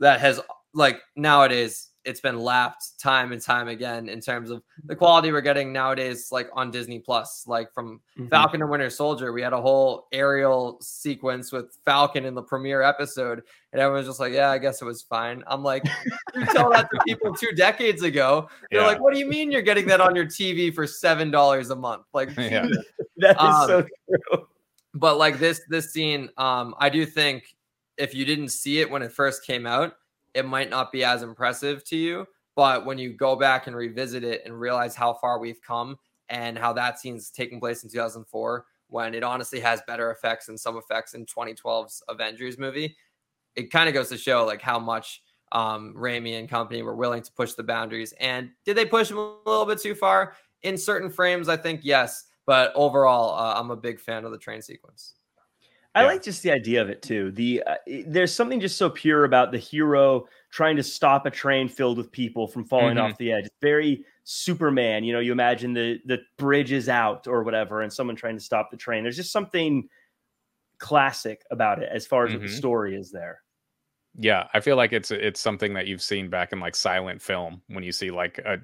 [0.00, 0.40] that has
[0.74, 5.40] like nowadays it's been lapped time and time again in terms of the quality we're
[5.40, 8.28] getting nowadays like on Disney Plus like from Mm-hmm.
[8.28, 12.82] Falcon and Winter Soldier we had a whole aerial sequence with Falcon in the premiere
[12.82, 13.42] episode
[13.72, 15.84] and everyone's just like yeah I guess it was fine I'm like
[16.34, 18.86] you tell that to people two decades ago they're Yeah.
[18.86, 21.76] like what do you mean you're getting that on your TV for seven dollars a
[21.76, 22.66] month like Yeah.
[23.18, 24.46] That is Um, so true.
[24.94, 27.44] but like this this scene um i do think
[27.96, 29.94] if you didn't see it when it first came out
[30.34, 34.24] it might not be as impressive to you but when you go back and revisit
[34.24, 35.96] it and realize how far we've come
[36.28, 40.58] and how that scene's taking place in 2004 when it honestly has better effects and
[40.58, 42.96] some effects in 2012's avengers movie
[43.56, 45.22] it kind of goes to show like how much
[45.52, 49.18] um Raimi and company were willing to push the boundaries and did they push them
[49.18, 53.70] a little bit too far in certain frames i think yes but overall, uh, I'm
[53.70, 55.14] a big fan of the train sequence.
[55.94, 56.06] I Yeah.
[56.06, 57.30] like just the idea of it too.
[57.32, 57.76] The uh,
[58.06, 62.10] there's something just so pure about the hero trying to stop a train filled with
[62.10, 63.02] people from falling Mhm.
[63.02, 63.48] off the edge.
[63.60, 65.04] Very Superman.
[65.04, 68.42] You know, you imagine the the bridge is out or whatever, and someone trying to
[68.44, 69.02] stop the train.
[69.02, 69.88] There's just something
[70.78, 73.42] classic about it as far as what the story is there.
[74.14, 77.62] Yeah, I feel like it's it's something that you've seen back in like silent film
[77.68, 78.60] when you see like a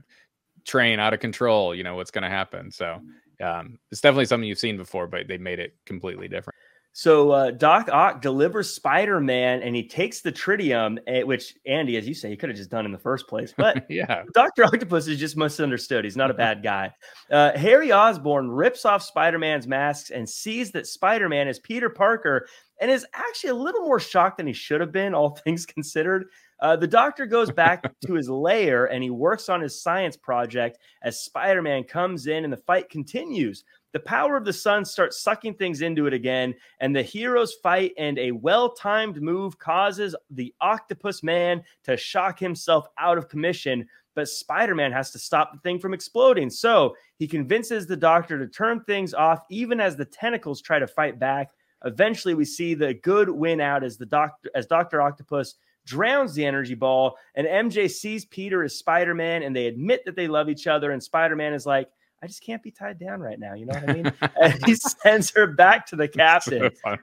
[0.65, 1.75] train out of control.
[1.75, 2.71] You know what's going to happen.
[2.71, 3.03] So
[3.41, 6.58] um, it's definitely something you've seen before, but they made it completely different.
[6.99, 11.97] So uh, Doc Ock delivers Spider Man, and he takes the tritium, eh, which Andy,
[11.97, 14.65] as you say, he could have just done in the first place, but yeah, Dr.
[14.65, 16.05] Octopus is just misunderstood.
[16.05, 16.93] He's not a bad guy.
[17.31, 21.91] Uh, Harry Osborn rips off Spider Man's masks and sees that Spider Man is Peter
[21.91, 22.49] Parker
[22.81, 26.25] and is actually a little more shocked than he should have been, all things considered.
[26.61, 30.79] Uh, the doctor goes back to his lair and he works on his science project
[31.03, 33.63] as Spider Man comes in and the fight continues.
[33.93, 37.95] The power of the sun starts sucking things into it again, and the heroes fight,
[37.97, 43.87] and a well timed move causes the octopus man to shock himself out of commission
[44.19, 46.51] but Spider Man has to stop the thing from exploding.
[46.51, 50.89] So he convinces the doctor to turn things off, even as the tentacles try to
[50.89, 51.53] fight back.
[51.85, 55.55] Eventually, we see the good win out as the doctor, as Doctor Octopus
[55.87, 60.17] drowns the energy ball, and MJ sees Peter as Spider Man, and they admit that
[60.17, 60.91] they love each other.
[60.91, 61.89] And Spider Man is like,
[62.23, 64.13] "I just can't be tied down right now." You know what I mean?
[64.43, 66.71] and he sends her back to the captain.
[66.85, 66.97] So.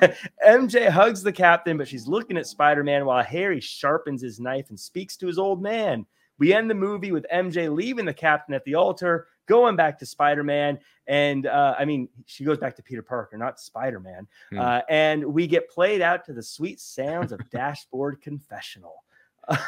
[0.46, 4.70] MJ hugs the captain, but she's looking at Spider Man while Harry sharpens his knife
[4.70, 6.06] and speaks to his old man.
[6.38, 10.06] we end the movie with MJ leaving the captain at the altar, going back to
[10.06, 10.78] Spider Man.
[11.06, 14.26] And uh, I mean, she goes back to Peter Parker, not Spider Man.
[14.50, 14.58] Hmm.
[14.58, 19.04] Uh, and we get played out to the sweet sounds of Dashboard Confessional.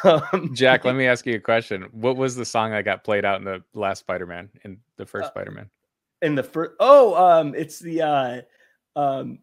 [0.03, 1.83] Um, Jack, let me ask you a question.
[1.91, 5.27] What was the song that got played out in the last Spider-Man, in the first
[5.27, 5.69] Uh, Spider-Man?
[6.21, 8.41] in the first oh um it's the uh
[8.95, 9.39] um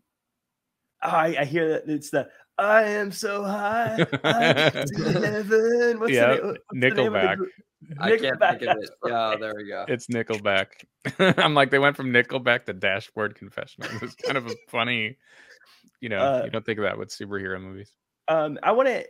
[1.03, 6.01] I, I hear that it's the I am so high I get to heaven.
[6.01, 7.37] What's Yeah, the name, what's the name the Nickelback.
[8.01, 8.77] I can't Nickelback, think of it.
[8.81, 9.41] that's Yeah, right.
[9.41, 9.85] there we go.
[9.89, 10.67] It's Nickelback.
[11.39, 13.89] I'm like, they went from Nickelback to Dashboard Confessional.
[14.03, 15.17] It's kind of a funny,
[16.01, 17.93] you know, Uh, you don't think of that with superhero movies.
[18.31, 19.05] Um, I want to,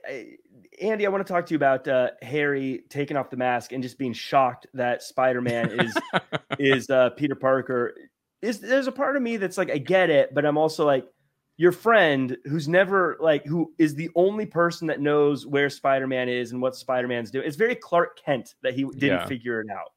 [0.83, 1.07] Andy.
[1.07, 3.99] I want to talk to you about uh, Harry taking off the mask and just
[3.99, 5.97] being shocked that Spider-Man is
[6.59, 7.95] is uh, Peter Parker.
[8.41, 11.07] Is there's a part of me that's like, I get it, but I'm also like,
[11.59, 16.53] your friend who's never like who is the only person that knows where Spider-Man is
[16.53, 17.47] and what Spider-Man's doing.
[17.47, 19.27] It's very Clark Kent that he didn't Yeah.
[19.27, 19.93] figure it out.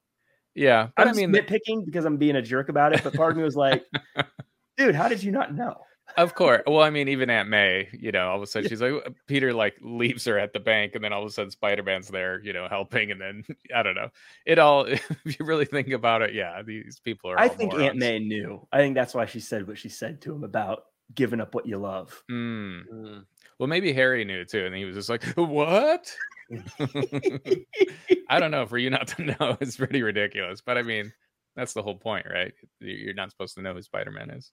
[0.56, 3.38] yeah, I'm I mean, nitpicking because I'm being a jerk about it, but part of
[3.38, 3.86] me was like,
[4.78, 5.78] dude, how did you not know?
[6.18, 6.62] Of course.
[6.68, 8.94] Well, I mean, even Aunt May, you know, all of a sudden she's like,
[9.28, 12.42] Peter like leaves her at the bank, and then all of a sudden Spider-Man's there,
[12.42, 13.44] you know, helping, and then
[13.76, 14.10] I don't know.
[14.46, 17.40] It all, if you really think about it, yeah, these people are.
[17.40, 17.90] I all think morons.
[17.90, 18.66] Aunt May knew.
[18.72, 20.86] I think that's why she said what she said to him about
[21.16, 22.24] giving up what you love.
[22.30, 22.84] Mm.
[22.92, 23.26] Mm.
[23.60, 26.14] Well, maybe Harry knew too, and he was just like, "What?"
[28.30, 28.66] I don't know.
[28.66, 31.14] For you not to know is pretty ridiculous, but I mean,
[31.56, 32.54] that's the whole point, right?
[32.80, 34.52] You're not supposed to know who Spider-Man is.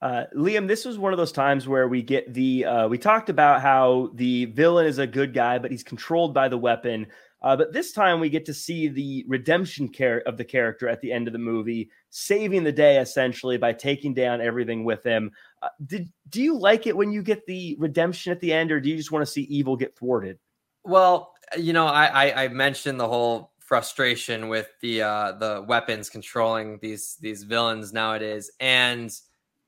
[0.00, 2.64] Uh, Liam, this was one of those times where we get the.
[2.64, 6.48] Uh, we talked about how the villain is a good guy, but he's controlled by
[6.48, 7.06] the weapon.
[7.40, 11.00] Uh, but this time we get to see the redemption care of the character at
[11.00, 15.30] the end of the movie, saving the day essentially by taking down everything with him.
[15.62, 18.80] Uh, did do you like it when you get the redemption at the end, or
[18.80, 20.38] do you just want to see evil get thwarted?
[20.84, 26.08] Well, you know, I, I I mentioned the whole frustration with the uh the weapons
[26.08, 29.12] controlling these these villains nowadays, and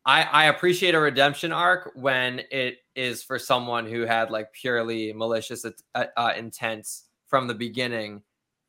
[0.04, 5.12] I I appreciate a redemption arc when it is for someone who had like purely
[5.12, 8.22] malicious uh, uh, intents from the beginning,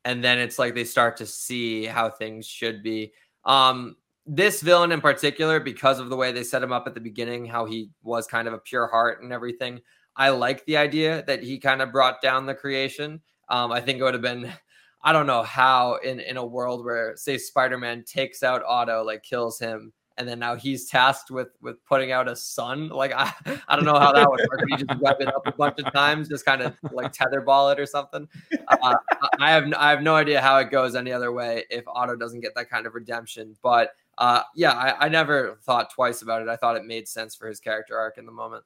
[0.04, 3.12] and then it's like they start to see how things should be.
[3.44, 7.00] Um, this villain in particular, because of the way they set him up at the
[7.00, 9.80] beginning, how he was kind of a pure heart and everything.
[10.14, 13.20] I like the idea that he kind of brought down the creation.
[13.48, 14.52] Um, I think it would have been,
[15.02, 19.24] I don't know how in in a world where say Spider-Man takes out Otto, like
[19.24, 22.88] kills him, and then now he's tasked with with putting out a sun.
[22.88, 23.32] Like I,
[23.68, 24.60] I don't know how that would work.
[24.68, 27.80] He just web it up a bunch of times, just kind of like tetherball it
[27.80, 28.28] or something.
[28.68, 28.96] Uh,
[29.40, 32.40] I have I have no idea how it goes any other way if Otto doesn't
[32.40, 33.56] get that kind of redemption.
[33.62, 36.48] But uh, yeah, I, I never thought twice about it.
[36.48, 38.64] I thought it made sense for his character arc in the moment.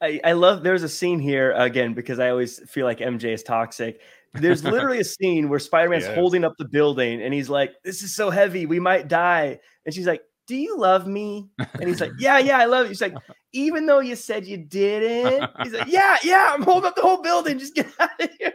[0.00, 3.42] I, I love there's a scene here again because I always feel like MJ is
[3.42, 4.00] toxic.
[4.34, 6.14] There's literally a scene where Spider-Man's Yes.
[6.16, 9.60] holding up the building and he's like, This is so heavy, we might die.
[9.86, 11.48] And she's like, Do you love me?
[11.58, 12.92] And he's like, Yeah, yeah, I love you.
[12.92, 13.14] She's like,
[13.52, 15.50] even though you said you didn't.
[15.62, 17.58] He's like, Yeah, yeah, I'm holding up the whole building.
[17.58, 18.52] Just get out of here.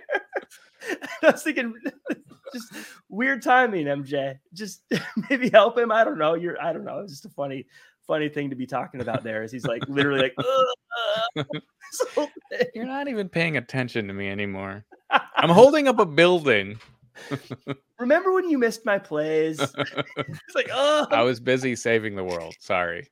[0.90, 1.74] And I was thinking
[2.54, 2.74] just
[3.10, 4.40] weird timing, MJ.
[4.54, 4.84] Just
[5.30, 5.92] maybe help him.
[5.92, 6.36] I don't know.
[6.36, 7.00] You're I don't know.
[7.00, 7.66] It's just a funny,
[8.08, 9.44] funny thing to be talking about there.
[9.44, 11.46] Is he's like literally like "Ugh."
[11.92, 12.68] This whole thing.
[12.74, 14.86] You're not even paying attention to me anymore.
[15.10, 16.80] I'm holding up a building.
[18.00, 19.60] Remember when you missed my plays?
[20.18, 21.08] it's like, oh.
[21.12, 22.56] I was busy saving the world.
[22.60, 23.08] Sorry.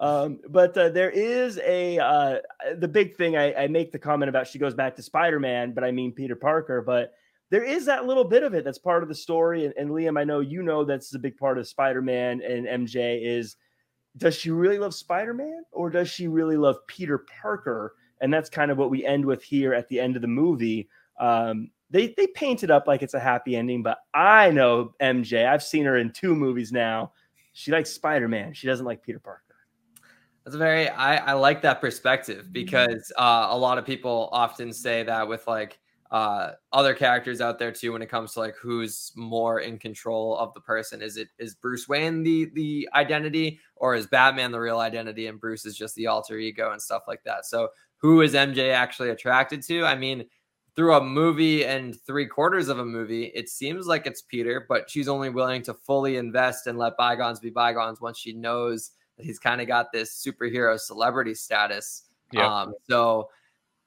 [0.00, 2.38] Um, but uh, there is a uh,
[2.78, 3.36] the big thing.
[3.36, 6.12] I, I make the comment about she goes back to Spider Man, but I mean
[6.12, 6.82] Peter Parker.
[6.82, 7.14] But
[7.50, 9.64] there is that little bit of it that's part of the story.
[9.64, 12.66] And, and Liam, I know you know that's a big part of Spider Man and
[12.66, 13.56] MJ is
[14.16, 17.94] does she really love Spider Man or does she really love Peter Parker?
[18.20, 20.88] And that's kind of what we end with here at the end of the movie.
[21.20, 25.46] Um, they they paint it up like it's a happy ending, but I know MJ.
[25.46, 27.12] I've seen her in two movies now.
[27.52, 28.52] She likes Spider Man.
[28.54, 29.42] She doesn't like Peter Parker.
[30.44, 34.72] That's a very I, I like that perspective because uh, a lot of people often
[34.72, 35.78] say that with like
[36.10, 40.36] uh, other characters out there too when it comes to like who's more in control
[40.38, 41.02] of the person.
[41.02, 45.40] Is it is Bruce Wayne the the identity or is Batman the real identity and
[45.40, 47.44] Bruce is just the alter ego and stuff like that?
[47.46, 49.84] So who is MJ actually attracted to?
[49.84, 50.26] I mean,
[50.76, 54.88] through a movie and three quarters of a movie, it seems like it's Peter, but
[54.90, 59.24] she's only willing to fully invest and let bygones be bygones once she knows that
[59.24, 62.04] he's kind of got this superhero celebrity status.
[62.30, 62.62] Yeah.
[62.62, 63.30] Um, so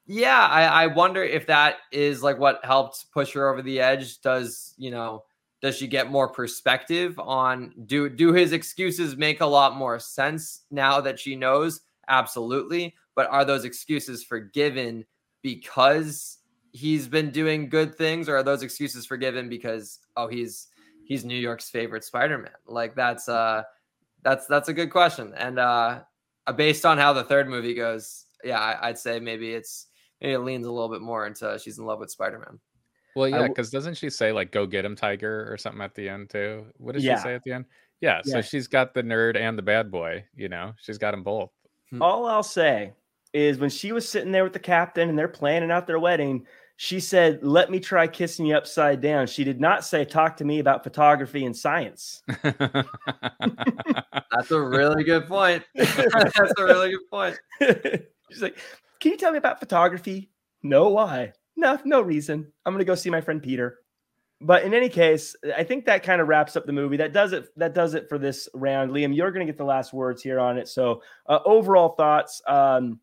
[0.07, 4.21] yeah, I, I wonder if that is like what helped push her over the edge.
[4.21, 5.23] Does you know?
[5.61, 10.61] Does she get more perspective on do do his excuses make a lot more sense
[10.71, 11.81] now that she knows?
[12.07, 12.95] Absolutely.
[13.13, 15.05] But are those excuses forgiven
[15.43, 16.38] because
[16.79, 20.67] he's been doing good things, or are those excuses forgiven because oh he's
[21.03, 22.51] he's New York's favorite Spider-Man?
[22.65, 23.63] Like that's uh
[24.23, 25.33] that's that's a good question.
[25.35, 26.01] And uh
[26.55, 29.87] based on how the third movie goes, yeah, I, would say maybe it's
[30.21, 32.59] maybe it leans a little bit more into she's in love with Spider-Man.
[33.15, 36.07] Well, yeah, because doesn't she say like "Go get him, Tiger" or something at the
[36.07, 36.65] end too?
[36.77, 37.17] What does yeah.
[37.17, 37.65] she say at the end?
[38.01, 40.23] Yeah, yeah, so she's got the nerd and the bad boy.
[40.35, 41.49] You know, she's got them both.
[41.89, 42.01] Hmm.
[42.01, 42.93] All I'll say
[43.33, 46.45] is when she was sitting there with the captain and they're planning out their wedding,
[46.81, 50.45] she said, "Let me try kissing you upside down." She did not say, "Talk to
[50.45, 52.61] me about photography and science." That's
[54.49, 55.61] a really good point.
[55.75, 57.37] That's a really good point.
[58.31, 58.57] She's like,
[59.01, 60.29] "Can you tell me about photography?"
[60.63, 61.33] No, why?
[61.57, 62.49] No, no reason.
[62.65, 63.79] I'm gonna go see my friend Peter.
[64.39, 66.95] But in any case, I think that kind of wraps up the movie.
[66.95, 67.49] That does it.
[67.57, 68.91] That does it for this round.
[68.91, 70.69] Liam, you're gonna get the last words here on it.
[70.69, 72.41] So, uh, overall thoughts.
[72.47, 73.01] Um,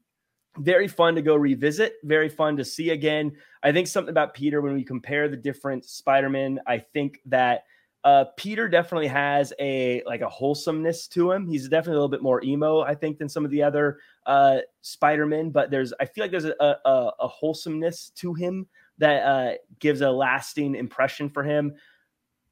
[0.58, 1.94] very fun to go revisit.
[2.04, 3.32] Very fun to see again.
[3.62, 6.60] I think something about Peter when we compare the different Spider-Man.
[6.66, 7.64] I think that
[8.04, 11.48] uh, Peter definitely has a like a wholesomeness to him.
[11.48, 14.58] He's definitely a little bit more emo, I think, than some of the other uh,
[14.82, 15.50] Spider-Man.
[15.50, 18.66] But there's, I feel like there's a, a, a wholesomeness to him
[18.98, 21.74] that uh, gives a lasting impression for him.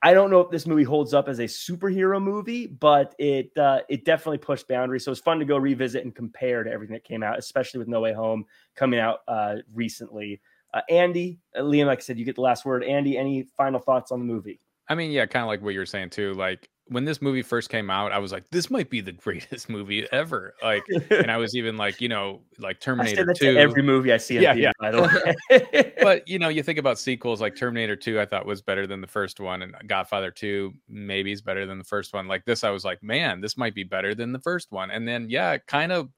[0.04, 3.80] I don't know if this movie holds up as a superhero movie, but it uh,
[3.88, 5.02] it definitely pushed boundaries.
[5.02, 7.88] So it's fun to go revisit and compare to everything that came out, especially with
[7.88, 8.44] No Way Home
[8.76, 10.42] coming out uh, recently.
[10.74, 12.84] Uh, Andy, uh, Liam, like I said, you get the last word.
[12.84, 14.60] Andy, any final thoughts on the movie?
[14.88, 16.34] I mean, yeah, kind of like what you were saying too.
[16.34, 19.68] Like when this movie first came out, I was like, this might be the greatest
[19.68, 20.54] movie ever.
[20.62, 23.56] Like, and I was even like, you know, like Terminator 2.
[23.56, 24.38] every movie I see.
[24.38, 24.72] yeah, yeah.
[24.78, 25.92] By the way.
[26.02, 29.00] but you know, you think about sequels like Terminator 2, I thought was better than
[29.00, 32.28] the first one, and Godfather 2 maybe is better than the first one.
[32.28, 34.90] Like this, I was like, man, this might be better than the first one.
[34.90, 36.10] And then, yeah, kind of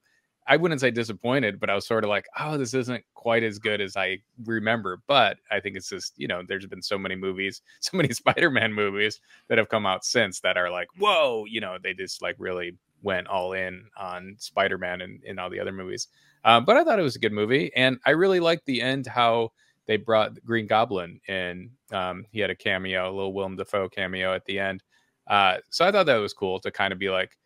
[0.48, 3.58] I wouldn't say disappointed, but I was sort of like, oh, this isn't quite as
[3.58, 5.00] good as I remember.
[5.06, 8.50] But I think it's just, you know, there's been so many movies, so many Spider
[8.50, 12.22] Man movies that have come out since that are like, whoa, you know, they just
[12.22, 16.08] like really went all in on Spider Man and, and all the other movies.
[16.44, 17.72] Um, but I thought it was a good movie.
[17.74, 19.52] And I really liked the end how
[19.86, 21.70] they brought Green Goblin in.
[21.90, 24.82] Um, he had a cameo, a little Willem Dafoe cameo at the end.
[25.26, 27.36] Uh, so I thought that was cool to kind of be like,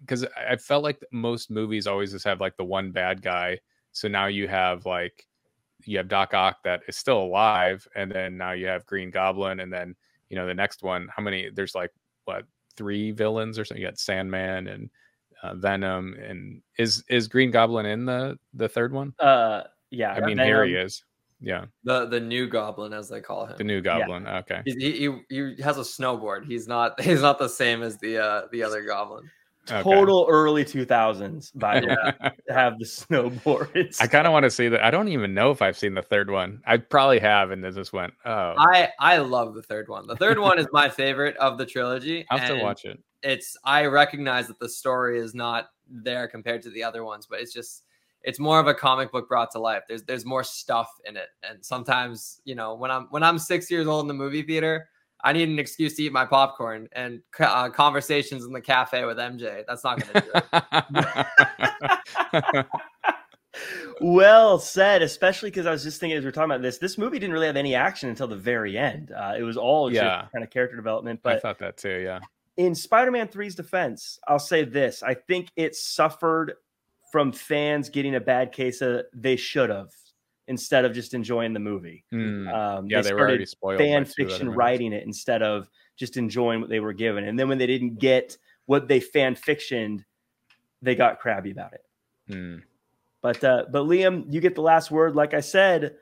[0.00, 3.58] because I felt like most movies always just have like the one bad guy.
[3.92, 5.26] So now you have like
[5.84, 9.60] you have Doc Ock that is still alive, and then now you have Green Goblin,
[9.60, 9.94] and then
[10.28, 11.08] you know the next one.
[11.14, 11.50] How many?
[11.50, 11.90] There's like
[12.24, 12.44] what
[12.76, 13.82] three villains or something?
[13.82, 14.90] You got Sandman and
[15.42, 19.14] uh, Venom, and is is Green Goblin in the the third one?
[19.18, 20.12] Uh, yeah.
[20.12, 20.46] I mean, Venom.
[20.46, 21.04] here he is.
[21.40, 21.66] Yeah.
[21.84, 23.56] The the new goblin as they call him.
[23.58, 24.24] The new goblin.
[24.24, 24.38] Yeah.
[24.38, 24.62] Okay.
[24.64, 24.72] He,
[25.28, 26.46] he, he has a snowboard.
[26.46, 29.30] He's not he's not the same as the uh the other goblin
[29.66, 30.30] total okay.
[30.32, 34.00] early 2000s by the way have the snowboards.
[34.00, 36.02] I kind of want to see that i don't even know if i've seen the
[36.02, 36.62] third one.
[36.66, 38.54] I probably have and then just went oh.
[38.58, 40.06] I i love the third one.
[40.06, 42.98] The third one is my favorite of the trilogy i'll have to watch it.
[43.22, 47.40] it's i recognize that the story is not there compared to the other ones but
[47.40, 47.84] it's just
[48.22, 49.82] it's more of a comic book brought to life.
[49.86, 53.70] There's there's more stuff in it and sometimes you know when i'm when i'm six
[53.70, 54.88] years old in the movie theater
[55.24, 59.16] I need an excuse to eat my popcorn and uh, conversations in the cafe with
[59.16, 59.64] MJ.
[59.66, 60.84] That's not going to
[62.32, 62.66] do it.
[64.02, 66.98] well said, especially because I was just thinking as we are talking about this, this
[66.98, 69.12] movie didn't really have any action until the very end.
[69.12, 70.26] Uh, it was all yeah.
[70.30, 71.20] kind of character development.
[71.22, 72.20] But I thought that too, yeah.
[72.58, 75.02] In Spider-Man 3's defense, I'll say this.
[75.02, 76.52] I think it suffered
[77.10, 79.88] from fans getting a bad case of they should have
[80.48, 82.04] instead of just enjoying the movie.
[82.12, 82.52] Mm.
[82.52, 83.78] Um, yeah, they, they were already spoiled.
[83.78, 87.24] Fan fiction writing it instead of just enjoying what they were given.
[87.24, 88.36] And then when they didn't get
[88.66, 90.04] what they fan fictioned,
[90.82, 91.84] they got crabby about it.
[92.30, 92.62] Mm.
[93.22, 95.16] But uh, but Liam, you get the last word.
[95.16, 95.94] Like I said,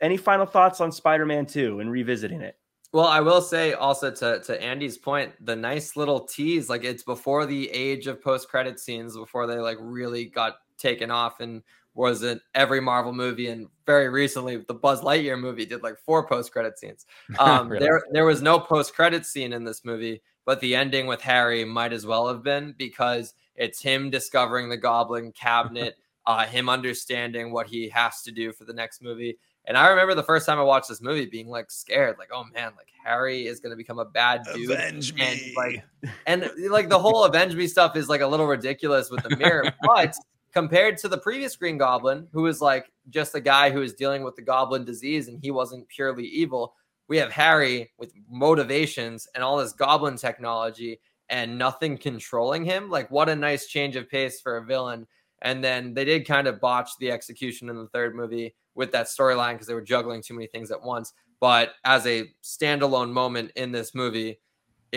[0.00, 2.58] any final thoughts on Spider-Man 2 and revisiting it?
[2.92, 7.02] Well, I will say also to to Andy's point, the nice little tease, like it's
[7.02, 11.62] before the age of post-credit scenes, before they like really got taken off and
[11.96, 16.26] was in every Marvel movie, and very recently the Buzz Lightyear movie did like four
[16.28, 17.06] post credit scenes.
[17.38, 17.84] Um, really?
[17.84, 21.64] There there was no post credit scene in this movie, but the ending with Harry
[21.64, 27.50] might as well have been because it's him discovering the Goblin cabinet, uh, him understanding
[27.50, 29.38] what he has to do for the next movie.
[29.64, 32.44] And I remember the first time I watched this movie being like scared, like, oh
[32.54, 34.70] man, like Harry is gonna become a bad dude.
[34.70, 35.40] Avenge and.
[35.56, 35.84] Like,
[36.26, 39.64] and like the whole avenge me stuff is like a little ridiculous with the mirror,
[39.82, 40.14] but
[40.56, 44.24] compared to the previous Green Goblin, who was like just a guy who was dealing
[44.24, 46.74] with the goblin disease and he wasn't purely evil.
[47.08, 50.98] We have Harry with motivations and all this goblin technology
[51.28, 52.88] and nothing controlling him.
[52.88, 55.06] Like, what a nice change of pace for a villain.
[55.42, 59.08] And then they did kind of botch the execution in the third movie with that
[59.08, 61.12] storyline because they were juggling too many things at once.
[61.38, 64.40] But as a standalone moment in this movie,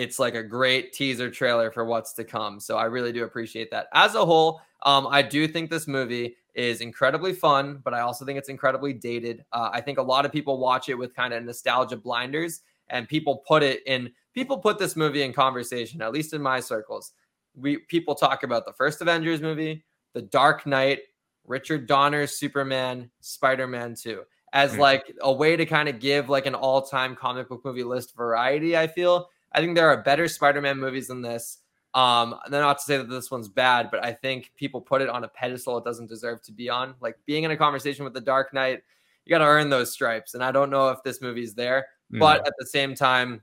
[0.00, 2.58] it's like a great teaser trailer for what's to come.
[2.58, 3.88] So I really do appreciate that.
[3.92, 8.24] As a whole, um, I do think this movie is incredibly fun, but I also
[8.24, 9.44] think it's incredibly dated.
[9.52, 13.06] Uh, I think a lot of people watch it with kind of nostalgia blinders, and
[13.06, 14.10] people put it in.
[14.32, 17.12] People put this movie in conversation, at least in my circles.
[17.54, 19.84] We people talk about the first Avengers movie,
[20.14, 21.00] The Dark Knight,
[21.46, 24.22] Richard Donner's Superman, Spider Man 2
[24.52, 24.80] as mm-hmm.
[24.80, 28.16] like a way to kind of give like an all time comic book movie list
[28.16, 28.76] variety.
[28.76, 31.58] I feel I think there are better Spider Man movies than this.
[31.92, 35.24] Um, not to say that this one's bad, but I think people put it on
[35.24, 36.94] a pedestal it doesn't deserve to be on.
[37.00, 38.82] Like being in a conversation with the Dark Knight,
[39.24, 40.34] you got to earn those stripes.
[40.34, 42.20] And I don't know if this movie's there, mm.
[42.20, 43.42] but at the same time,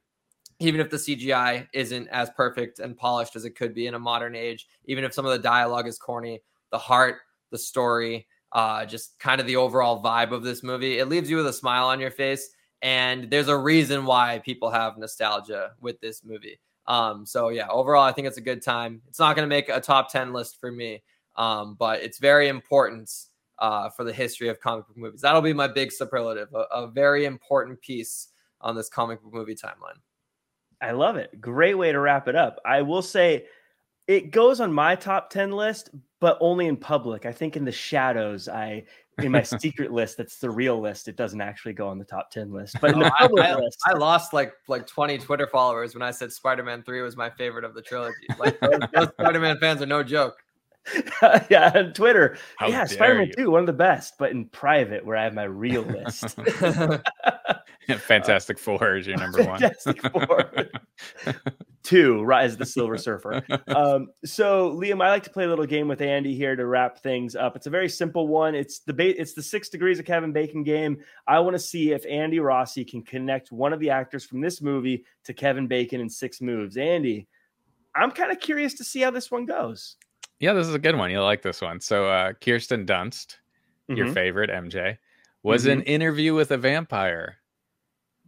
[0.60, 4.00] even if the CGI isn't as perfect and polished as it could be in a
[4.00, 6.42] modern age, even if some of the dialogue is corny,
[6.72, 7.18] the heart,
[7.52, 11.36] the story, uh, just kind of the overall vibe of this movie, it leaves you
[11.36, 12.50] with a smile on your face.
[12.82, 16.60] And there's a reason why people have nostalgia with this movie.
[16.86, 19.02] Um, so yeah, overall, I think it's a good time.
[19.08, 21.04] It's not going to make a top 10 list for me,
[21.36, 23.12] um, but it's very important
[23.60, 25.22] uh, for the history of comic book movies.
[25.22, 28.30] That'll be my big superlative, a, a very important piece
[28.62, 30.00] on this comic book movie timeline.
[30.82, 31.42] I love it.
[31.42, 32.60] Great way to wrap it up.
[32.66, 33.46] I will say
[34.08, 37.26] it goes on my top 10 list, but only in public.
[37.26, 38.84] I think in the shadows, I
[39.20, 42.30] in my secret list that's the real list it doesn't actually go on the top
[42.32, 43.80] 10 list but in the public I, list.
[43.86, 47.66] I lost like like 20 twitter followers when i said spider-man 3 was my favorite
[47.66, 48.16] of the trilogy.
[48.40, 50.38] Like those, those spider-man fans are no joke.
[51.50, 52.38] Yeah on twitter.
[52.58, 53.46] How yeah spider-man you.
[53.46, 56.38] 2 one of the best but in private where i have my real list.
[57.98, 59.60] Fantastic four is your number one.
[59.60, 60.52] Fantastic four
[61.88, 63.42] two rise the silver surfer.
[63.68, 67.00] Um, so liam i like to play a little game with andy here to wrap
[67.00, 67.56] things up.
[67.56, 68.56] It's a very simple one.
[68.56, 70.98] It's the ba- it's the six degrees of kevin bacon game.
[71.28, 74.62] I want to see if andy rossi can connect one of the actors from this
[74.62, 76.76] movie to kevin bacon in six moves.
[76.76, 77.28] Andy
[77.96, 79.96] i'm kind of curious to see how this one goes.
[80.40, 81.10] Yeah this is a good one.
[81.10, 81.80] You'll like this one.
[81.80, 83.38] So uh, kirsten dunst
[83.90, 83.96] mm-hmm.
[83.96, 84.98] your favorite mj
[85.44, 85.80] was mm-hmm.
[85.80, 87.38] an interview with a vampire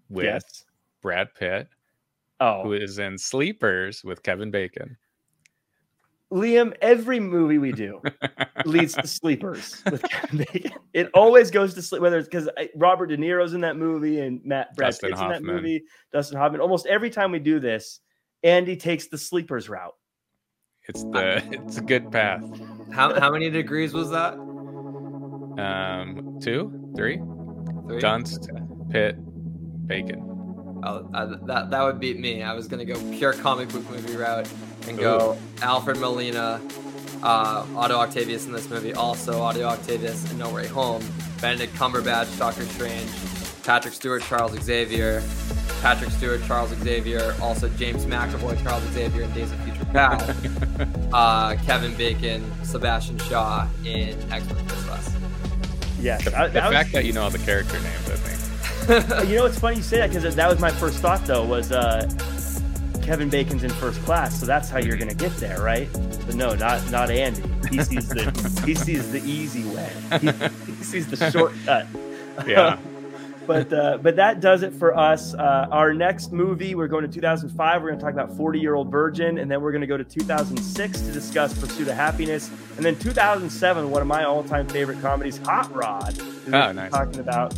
[0.09, 0.63] with yes.
[1.01, 1.67] brad pitt
[2.39, 4.97] Oh, who is in Sleepers with Kevin Bacon.
[6.31, 8.01] Liam, every movie we do
[8.65, 10.73] leads to sleepers with Kevin Bacon.
[10.93, 14.39] It always goes to sleep, whether it's because Robert De Niro's in that movie and
[14.45, 15.37] Matt Brad Dustin Pitt's Hoffman.
[15.37, 15.83] in that movie,
[16.13, 16.61] Dustin Hoffman.
[16.61, 17.99] Almost every time we do this,
[18.43, 19.95] Andy takes the sleepers route.
[20.87, 22.43] It's the it's a good path.
[22.91, 24.33] How how many degrees was that?
[25.59, 27.17] Um, two, three.
[27.17, 28.01] three?
[28.01, 28.47] Dunst,
[28.91, 29.17] Pitt,
[29.87, 30.28] Bacon.
[30.83, 32.43] Oh, uh, that that would beat me.
[32.43, 34.49] I was gonna go pure comic book movie route
[34.87, 35.63] and go Ooh.
[35.63, 36.61] Alfred Molina,
[37.23, 41.03] uh, Otto Octavius in this movie, also Otto Octavius in No Way Home,
[41.41, 43.09] Benedict Cumberbatch, Doctor Strange,
[43.63, 45.21] Patrick Stewart, Charles Xavier,
[45.81, 50.29] Patrick Stewart, Charles Xavier, also James McAvoy, Charles Xavier in Days of Future Past,
[51.13, 55.15] uh, Kevin Bacon, Sebastian Shaw in X Men First Class.
[55.99, 56.91] Yes, the, the fact was...
[56.93, 58.38] that you know all the character names, I think
[59.27, 61.71] you know, it's funny you say that because that was my first thought though was
[61.71, 62.09] uh,
[63.03, 65.87] Kevin Bacon's in first class, so that's how you're gonna get there, right?
[66.25, 67.41] But no, not not Andy.
[67.69, 69.91] He sees the he sees the easy way.
[70.21, 71.87] He, he sees the shortcut.
[72.47, 72.77] Yeah.
[73.45, 75.33] but uh, but that does it for us.
[75.33, 77.81] Uh, our next movie, we're going to 2005.
[77.81, 79.97] We're going to talk about 40 Year Old Virgin, and then we're going to go
[79.97, 85.01] to 2006 to discuss Pursuit of Happiness, and then 2007, one of my all-time favorite
[85.01, 86.17] comedies, Hot Rod.
[86.47, 86.91] Oh, nice.
[86.91, 87.53] Talking about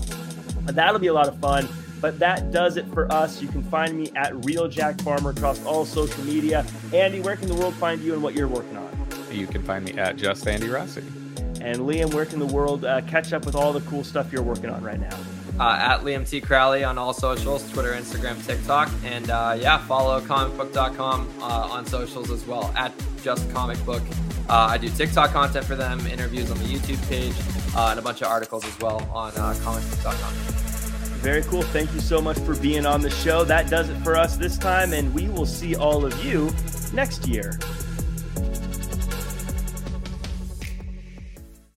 [0.65, 1.67] That'll be a lot of fun.
[2.01, 3.41] But that does it for us.
[3.41, 6.65] You can find me at Real Jack Farmer across all social media.
[6.91, 8.89] Andy, where can the world find you and what you're working on?
[9.31, 11.03] You can find me at Just Andy Rossi.
[11.61, 14.41] And Liam, where can the world uh, catch up with all the cool stuff you're
[14.41, 15.15] working on right now?
[15.61, 16.41] Uh, at Liam T.
[16.41, 18.89] Crowley on all socials Twitter, Instagram, TikTok.
[19.05, 22.91] And uh, yeah, follow comicbook.com uh, on socials as well at
[23.21, 24.01] Just Comic Book.
[24.49, 27.35] Uh, I do TikTok content for them, interviews on the YouTube page,
[27.75, 30.33] uh, and a bunch of articles as well on uh, comicbook.com.
[31.21, 31.61] Very cool.
[31.61, 33.43] Thank you so much for being on the show.
[33.43, 36.51] That does it for us this time, and we will see all of you
[36.91, 37.59] next year.